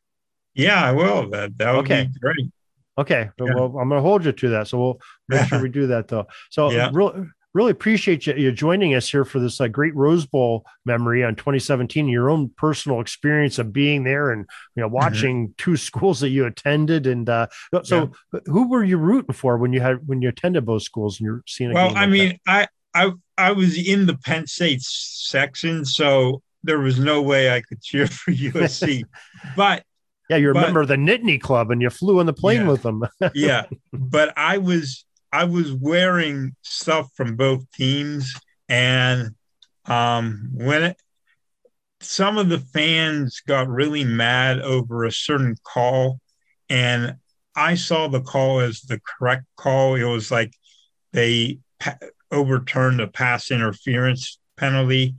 Yeah, 0.53 0.83
I 0.83 0.91
will. 0.91 1.29
That 1.29 1.57
that 1.57 1.71
would 1.71 1.85
okay. 1.85 2.05
be 2.05 2.19
great. 2.19 2.51
Okay, 2.97 3.29
yeah. 3.39 3.53
well, 3.55 3.65
I'm 3.65 3.89
going 3.89 3.97
to 3.97 4.01
hold 4.01 4.25
you 4.25 4.31
to 4.31 4.49
that. 4.49 4.67
So 4.67 4.77
we'll 4.77 4.99
make 5.29 5.47
sure 5.47 5.61
we 5.61 5.69
do 5.69 5.87
that, 5.87 6.07
though. 6.07 6.27
So, 6.49 6.71
yeah. 6.71 6.89
real, 6.93 7.25
really 7.53 7.71
appreciate 7.71 8.25
you, 8.25 8.33
you, 8.35 8.51
joining 8.51 8.95
us 8.95 9.09
here 9.09 9.25
for 9.25 9.39
this 9.39 9.59
uh, 9.59 9.67
great 9.67 9.95
Rose 9.95 10.25
Bowl 10.25 10.65
memory 10.85 11.23
on 11.23 11.35
2017. 11.35 12.07
Your 12.07 12.29
own 12.29 12.49
personal 12.57 13.01
experience 13.01 13.59
of 13.59 13.73
being 13.73 14.03
there 14.03 14.31
and 14.31 14.45
you 14.75 14.81
know 14.81 14.87
mm-hmm. 14.87 14.95
watching 14.95 15.47
mm-hmm. 15.47 15.53
two 15.57 15.77
schools 15.77 16.19
that 16.21 16.29
you 16.29 16.45
attended. 16.45 17.07
And 17.07 17.29
uh, 17.29 17.47
so, 17.83 18.11
yeah. 18.33 18.39
who 18.45 18.69
were 18.69 18.83
you 18.83 18.97
rooting 18.97 19.33
for 19.33 19.57
when 19.57 19.73
you 19.73 19.81
had 19.81 20.07
when 20.07 20.21
you 20.21 20.29
attended 20.29 20.65
both 20.65 20.83
schools 20.83 21.19
and 21.19 21.25
you're 21.25 21.43
seeing? 21.47 21.73
well, 21.73 21.95
I 21.95 22.05
mean, 22.05 22.39
that? 22.45 22.69
I 22.93 23.07
I 23.07 23.11
I 23.37 23.51
was 23.51 23.77
in 23.77 24.05
the 24.05 24.17
Penn 24.17 24.47
State 24.47 24.81
section, 24.81 25.85
so 25.85 26.41
there 26.63 26.79
was 26.79 26.99
no 26.99 27.21
way 27.21 27.53
I 27.53 27.61
could 27.61 27.81
cheer 27.81 28.07
for 28.07 28.31
USC, 28.31 29.03
but. 29.55 29.83
Yeah, 30.29 30.37
you're 30.37 30.53
but, 30.53 30.63
a 30.63 30.67
member 30.67 30.79
of 30.79 30.87
the 30.87 30.95
Nittany 30.95 31.41
Club, 31.41 31.71
and 31.71 31.81
you 31.81 31.89
flew 31.89 32.21
on 32.21 32.25
the 32.25 32.31
plane 32.31 32.61
yeah, 32.61 32.67
with 32.69 32.83
them. 32.83 33.03
yeah, 33.33 33.65
but 33.91 34.31
I 34.37 34.59
was 34.59 35.03
I 35.31 35.45
was 35.45 35.71
wearing 35.73 36.55
stuff 36.61 37.09
from 37.15 37.35
both 37.35 37.69
teams, 37.71 38.33
and 38.67 39.35
um, 39.85 40.49
when 40.53 40.83
it, 40.83 40.97
some 42.01 42.37
of 42.37 42.49
the 42.49 42.59
fans 42.59 43.41
got 43.47 43.69
really 43.69 44.03
mad 44.03 44.59
over 44.59 45.05
a 45.05 45.11
certain 45.11 45.55
call, 45.63 46.19
and 46.69 47.15
I 47.55 47.75
saw 47.75 48.07
the 48.07 48.21
call 48.21 48.59
as 48.59 48.81
the 48.81 48.99
correct 48.99 49.45
call. 49.55 49.95
It 49.95 50.03
was 50.03 50.31
like 50.31 50.53
they 51.13 51.59
pa- 51.79 51.97
overturned 52.31 52.99
a 52.99 53.07
pass 53.07 53.51
interference 53.51 54.39
penalty 54.57 55.15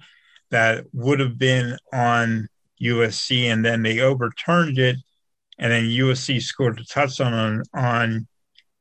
that 0.51 0.85
would 0.93 1.21
have 1.21 1.39
been 1.39 1.79
on 1.93 2.49
USC, 2.83 3.45
and 3.45 3.65
then 3.65 3.83
they 3.83 4.01
overturned 4.01 4.79
it, 4.79 4.97
and 5.59 5.73
then 5.73 5.85
USC 5.85 6.43
scored 6.43 6.79
a 6.79 6.85
touchdown 6.85 7.33
on, 7.33 7.63
on 7.75 8.29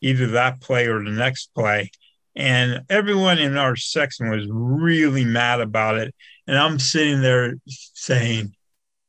either 0.02 0.28
that 0.28 0.62
play 0.62 0.88
or 0.88 1.04
the 1.04 1.12
next 1.12 1.54
play. 1.54 1.92
And 2.36 2.82
everyone 2.90 3.40
in 3.40 3.58
our 3.58 3.76
section 3.76 4.30
was 4.30 4.48
really 4.50 5.26
mad 5.26 5.62
about 5.62 5.98
it. 5.98 6.16
And 6.48 6.58
I'm 6.58 6.80
sitting 6.80 7.22
there 7.22 7.56
saying, 7.66 8.56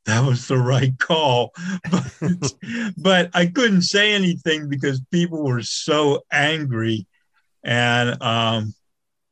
that 0.05 0.25
was 0.25 0.47
the 0.47 0.57
right 0.57 0.97
call. 0.99 1.53
But, 1.89 2.53
but 2.97 3.29
I 3.33 3.45
couldn't 3.47 3.83
say 3.83 4.13
anything 4.13 4.67
because 4.67 5.01
people 5.11 5.43
were 5.43 5.63
so 5.63 6.23
angry. 6.31 7.07
And 7.63 8.21
um, 8.21 8.73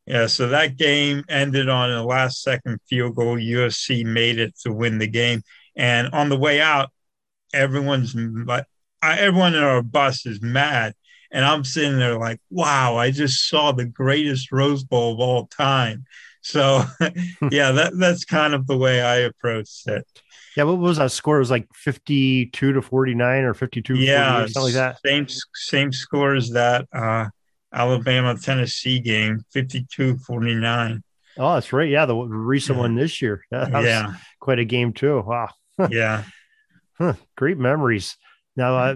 yeah, 0.05 0.27
so 0.27 0.49
that 0.49 0.77
game 0.77 1.23
ended 1.27 1.69
on 1.69 1.91
a 1.91 2.05
last 2.05 2.41
second 2.41 2.79
field 2.87 3.15
goal. 3.15 3.37
USC 3.37 4.05
made 4.05 4.39
it 4.39 4.57
to 4.63 4.71
win 4.71 4.97
the 4.97 5.07
game. 5.07 5.43
And 5.75 6.09
on 6.13 6.29
the 6.29 6.37
way 6.37 6.61
out, 6.61 6.91
everyone's 7.53 8.15
everyone 9.03 9.55
in 9.55 9.63
our 9.63 9.81
bus 9.81 10.25
is 10.25 10.41
mad 10.41 10.93
and 11.31 11.45
I'm 11.45 11.63
sitting 11.63 11.97
there 11.97 12.17
like, 12.17 12.39
wow, 12.49 12.97
I 12.97 13.11
just 13.11 13.47
saw 13.47 13.71
the 13.71 13.85
greatest 13.85 14.51
Rose 14.51 14.83
Bowl 14.83 15.13
of 15.13 15.19
all 15.19 15.47
time. 15.47 16.05
So, 16.41 16.83
yeah, 17.51 17.71
that 17.71 17.93
that's 17.95 18.25
kind 18.25 18.53
of 18.53 18.67
the 18.67 18.77
way 18.77 19.01
I 19.01 19.17
approached 19.17 19.87
it. 19.87 20.05
Yeah, 20.57 20.63
what 20.63 20.79
was 20.79 20.97
that 20.97 21.11
score? 21.11 21.37
It 21.37 21.39
was 21.39 21.51
like 21.51 21.67
52 21.73 22.73
to 22.73 22.81
49 22.81 23.43
or 23.43 23.53
52 23.53 23.95
yeah, 23.95 24.39
something 24.41 24.63
like 24.63 24.73
that. 24.73 24.99
Same 25.05 25.27
same 25.55 25.91
score 25.93 26.35
as 26.35 26.49
that 26.49 26.87
uh, 26.91 27.27
Alabama 27.73 28.35
Tennessee 28.37 28.99
game, 28.99 29.45
52 29.51 30.17
49. 30.17 31.03
Oh, 31.37 31.53
that's 31.53 31.71
right. 31.71 31.89
Yeah, 31.89 32.05
the 32.05 32.15
recent 32.15 32.77
yeah. 32.77 32.81
one 32.81 32.95
this 32.95 33.21
year. 33.21 33.45
Yeah. 33.51 34.15
quite 34.39 34.59
a 34.59 34.65
game 34.65 34.93
too. 34.93 35.23
Wow. 35.25 35.49
yeah. 35.89 36.23
Huh, 36.97 37.13
great 37.37 37.57
memories. 37.57 38.17
Now, 38.55 38.75
uh, 38.75 38.95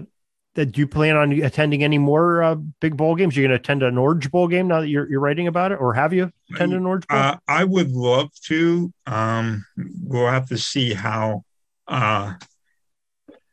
do 0.56 0.80
you 0.80 0.86
plan 0.86 1.16
on 1.16 1.32
attending 1.32 1.84
any 1.84 1.98
more 1.98 2.42
uh, 2.42 2.54
big 2.80 2.96
bowl 2.96 3.14
games? 3.14 3.36
You're 3.36 3.46
going 3.46 3.58
to 3.58 3.62
attend 3.62 3.82
an 3.82 3.98
Orange 3.98 4.30
Bowl 4.30 4.48
game 4.48 4.68
now 4.68 4.80
that 4.80 4.88
you're, 4.88 5.08
you're 5.08 5.20
writing 5.20 5.46
about 5.46 5.72
it, 5.72 5.76
or 5.76 5.92
have 5.94 6.12
you 6.12 6.32
attended 6.52 6.78
an 6.78 6.86
Orange 6.86 7.06
Bowl? 7.06 7.18
Uh, 7.18 7.36
I 7.46 7.64
would 7.64 7.90
love 7.90 8.30
to. 8.46 8.92
Um, 9.06 9.64
we'll 10.02 10.28
have 10.28 10.48
to 10.48 10.58
see 10.58 10.94
how 10.94 11.44
uh, 11.86 12.34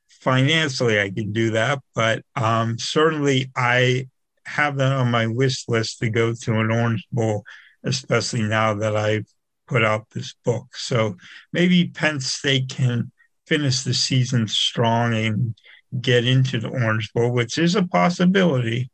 financially 0.08 1.00
I 1.00 1.10
can 1.10 1.34
do 1.34 1.52
that, 1.52 1.80
but 1.94 2.24
um, 2.36 2.80
certainly 2.80 3.52
I 3.56 4.08
have 4.46 4.78
that 4.78 4.94
on 4.94 5.12
my 5.12 5.28
wish 5.28 5.68
list 5.68 6.00
to 6.00 6.10
go 6.10 6.34
to 6.34 6.60
an 6.60 6.72
Orange 6.72 7.06
Bowl, 7.12 7.44
especially 7.84 8.44
now 8.44 8.74
that 8.76 8.96
I've 8.96 9.28
put 9.68 9.84
out 9.84 10.10
this 10.12 10.36
book. 10.46 10.76
So 10.76 11.18
maybe 11.52 11.88
Penn 11.88 12.20
State 12.20 12.70
can 12.70 13.12
finish 13.48 13.82
the 13.82 13.94
season 13.94 14.48
strong 14.48 15.14
and 15.14 15.56
get 16.02 16.26
into 16.26 16.60
the 16.60 16.70
Orange 16.70 17.12
Bowl, 17.14 17.32
which 17.32 17.58
is 17.58 17.76
a 17.76 17.84
possibility, 17.84 18.90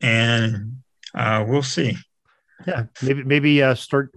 and 0.00 0.78
uh, 1.14 1.44
we'll 1.46 1.62
see. 1.62 1.96
Yeah, 2.66 2.84
maybe 3.02 3.24
maybe 3.24 3.62
uh, 3.62 3.74
start 3.74 4.14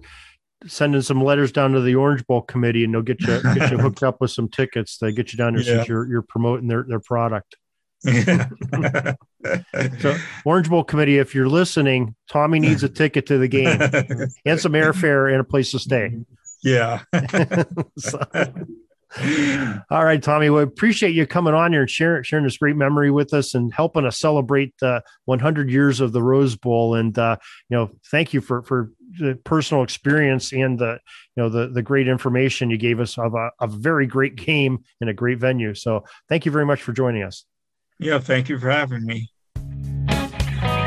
sending 0.66 1.02
some 1.02 1.22
letters 1.22 1.52
down 1.52 1.72
to 1.72 1.80
the 1.80 1.94
Orange 1.94 2.26
Bowl 2.26 2.42
committee, 2.42 2.84
and 2.84 2.94
they'll 2.94 3.02
get 3.02 3.20
you 3.20 3.42
get 3.54 3.70
you 3.70 3.78
hooked 3.78 4.02
up 4.02 4.20
with 4.20 4.30
some 4.30 4.48
tickets 4.48 4.98
to 4.98 5.12
get 5.12 5.32
you 5.32 5.36
down 5.36 5.54
there 5.54 5.62
yeah. 5.66 5.76
since 5.76 5.88
you're 5.88 6.06
you're 6.06 6.22
promoting 6.22 6.68
their 6.68 6.84
their 6.86 7.00
product. 7.00 7.56
so 10.00 10.16
Orange 10.46 10.70
Bowl 10.70 10.84
committee, 10.84 11.18
if 11.18 11.34
you're 11.34 11.48
listening, 11.48 12.14
Tommy 12.30 12.58
needs 12.58 12.82
a 12.82 12.88
ticket 12.88 13.26
to 13.26 13.36
the 13.36 13.48
game 13.48 13.78
and 14.46 14.58
some 14.58 14.72
airfare 14.72 15.30
and 15.30 15.40
a 15.40 15.44
place 15.44 15.72
to 15.72 15.78
stay. 15.78 16.16
Yeah. 16.62 17.02
so, 17.98 18.20
All 19.90 20.04
right, 20.04 20.22
Tommy. 20.22 20.50
We 20.50 20.62
appreciate 20.62 21.14
you 21.16 21.26
coming 21.26 21.52
on 21.52 21.72
here 21.72 21.80
and 21.80 21.90
sharing 21.90 22.22
sharing 22.22 22.44
this 22.44 22.58
great 22.58 22.76
memory 22.76 23.10
with 23.10 23.34
us 23.34 23.54
and 23.54 23.74
helping 23.74 24.06
us 24.06 24.18
celebrate 24.18 24.72
the 24.80 25.02
100 25.24 25.68
years 25.68 26.00
of 26.00 26.12
the 26.12 26.22
Rose 26.22 26.54
Bowl. 26.54 26.94
And 26.94 27.18
uh, 27.18 27.36
you 27.68 27.76
know, 27.76 27.90
thank 28.10 28.32
you 28.32 28.40
for 28.40 28.62
for 28.62 28.92
the 29.18 29.36
personal 29.44 29.82
experience 29.82 30.52
and 30.52 30.78
the 30.78 31.00
you 31.36 31.42
know 31.42 31.48
the 31.48 31.68
the 31.68 31.82
great 31.82 32.06
information 32.06 32.70
you 32.70 32.78
gave 32.78 33.00
us 33.00 33.18
of 33.18 33.34
a, 33.34 33.50
a 33.60 33.66
very 33.66 34.06
great 34.06 34.36
game 34.36 34.84
and 35.00 35.10
a 35.10 35.14
great 35.14 35.38
venue. 35.38 35.74
So 35.74 36.04
thank 36.28 36.46
you 36.46 36.52
very 36.52 36.66
much 36.66 36.80
for 36.80 36.92
joining 36.92 37.24
us. 37.24 37.44
Yeah, 37.98 38.20
thank 38.20 38.48
you 38.48 38.58
for 38.60 38.70
having 38.70 39.04
me. 39.04 39.28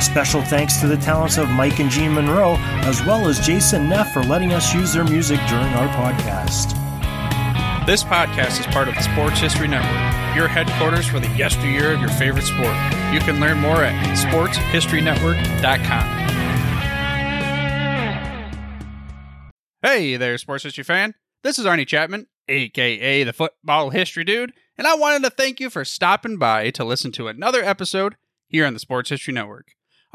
Special 0.00 0.42
thanks 0.42 0.80
to 0.80 0.86
the 0.86 0.96
talents 0.96 1.38
of 1.38 1.48
Mike 1.50 1.80
and 1.80 1.90
Jean 1.90 2.14
Monroe, 2.14 2.56
as 2.84 3.04
well 3.04 3.26
as 3.28 3.40
Jason 3.40 3.88
Neff 3.88 4.12
for 4.12 4.22
letting 4.22 4.52
us 4.52 4.72
use 4.74 4.92
their 4.92 5.04
music 5.04 5.40
during 5.48 5.72
our 5.74 5.88
podcast. 5.96 6.74
This 7.86 8.02
podcast 8.02 8.58
is 8.58 8.66
part 8.66 8.88
of 8.88 8.94
the 8.94 9.02
Sports 9.02 9.38
History 9.38 9.68
Network, 9.68 10.34
your 10.34 10.48
headquarters 10.48 11.06
for 11.06 11.20
the 11.20 11.28
yesteryear 11.36 11.92
of 11.92 12.00
your 12.00 12.08
favorite 12.10 12.42
sport. 12.42 12.74
You 13.12 13.20
can 13.20 13.38
learn 13.40 13.58
more 13.58 13.84
at 13.84 13.94
sportshistorynetwork.com. 14.16 16.26
Hey 19.82 20.16
there, 20.16 20.36
sports 20.36 20.64
history 20.64 20.82
fan. 20.82 21.14
This 21.44 21.60
is 21.60 21.64
Arnie 21.64 21.86
Chapman, 21.86 22.26
aka 22.48 23.22
the 23.22 23.32
Football 23.32 23.90
History 23.90 24.24
Dude, 24.24 24.52
and 24.76 24.84
I 24.86 24.96
wanted 24.96 25.22
to 25.22 25.30
thank 25.30 25.60
you 25.60 25.70
for 25.70 25.84
stopping 25.84 26.38
by 26.38 26.70
to 26.70 26.84
listen 26.84 27.12
to 27.12 27.28
another 27.28 27.62
episode 27.62 28.16
here 28.48 28.66
on 28.66 28.74
the 28.74 28.80
Sports 28.80 29.10
History 29.10 29.32
Network. 29.32 29.75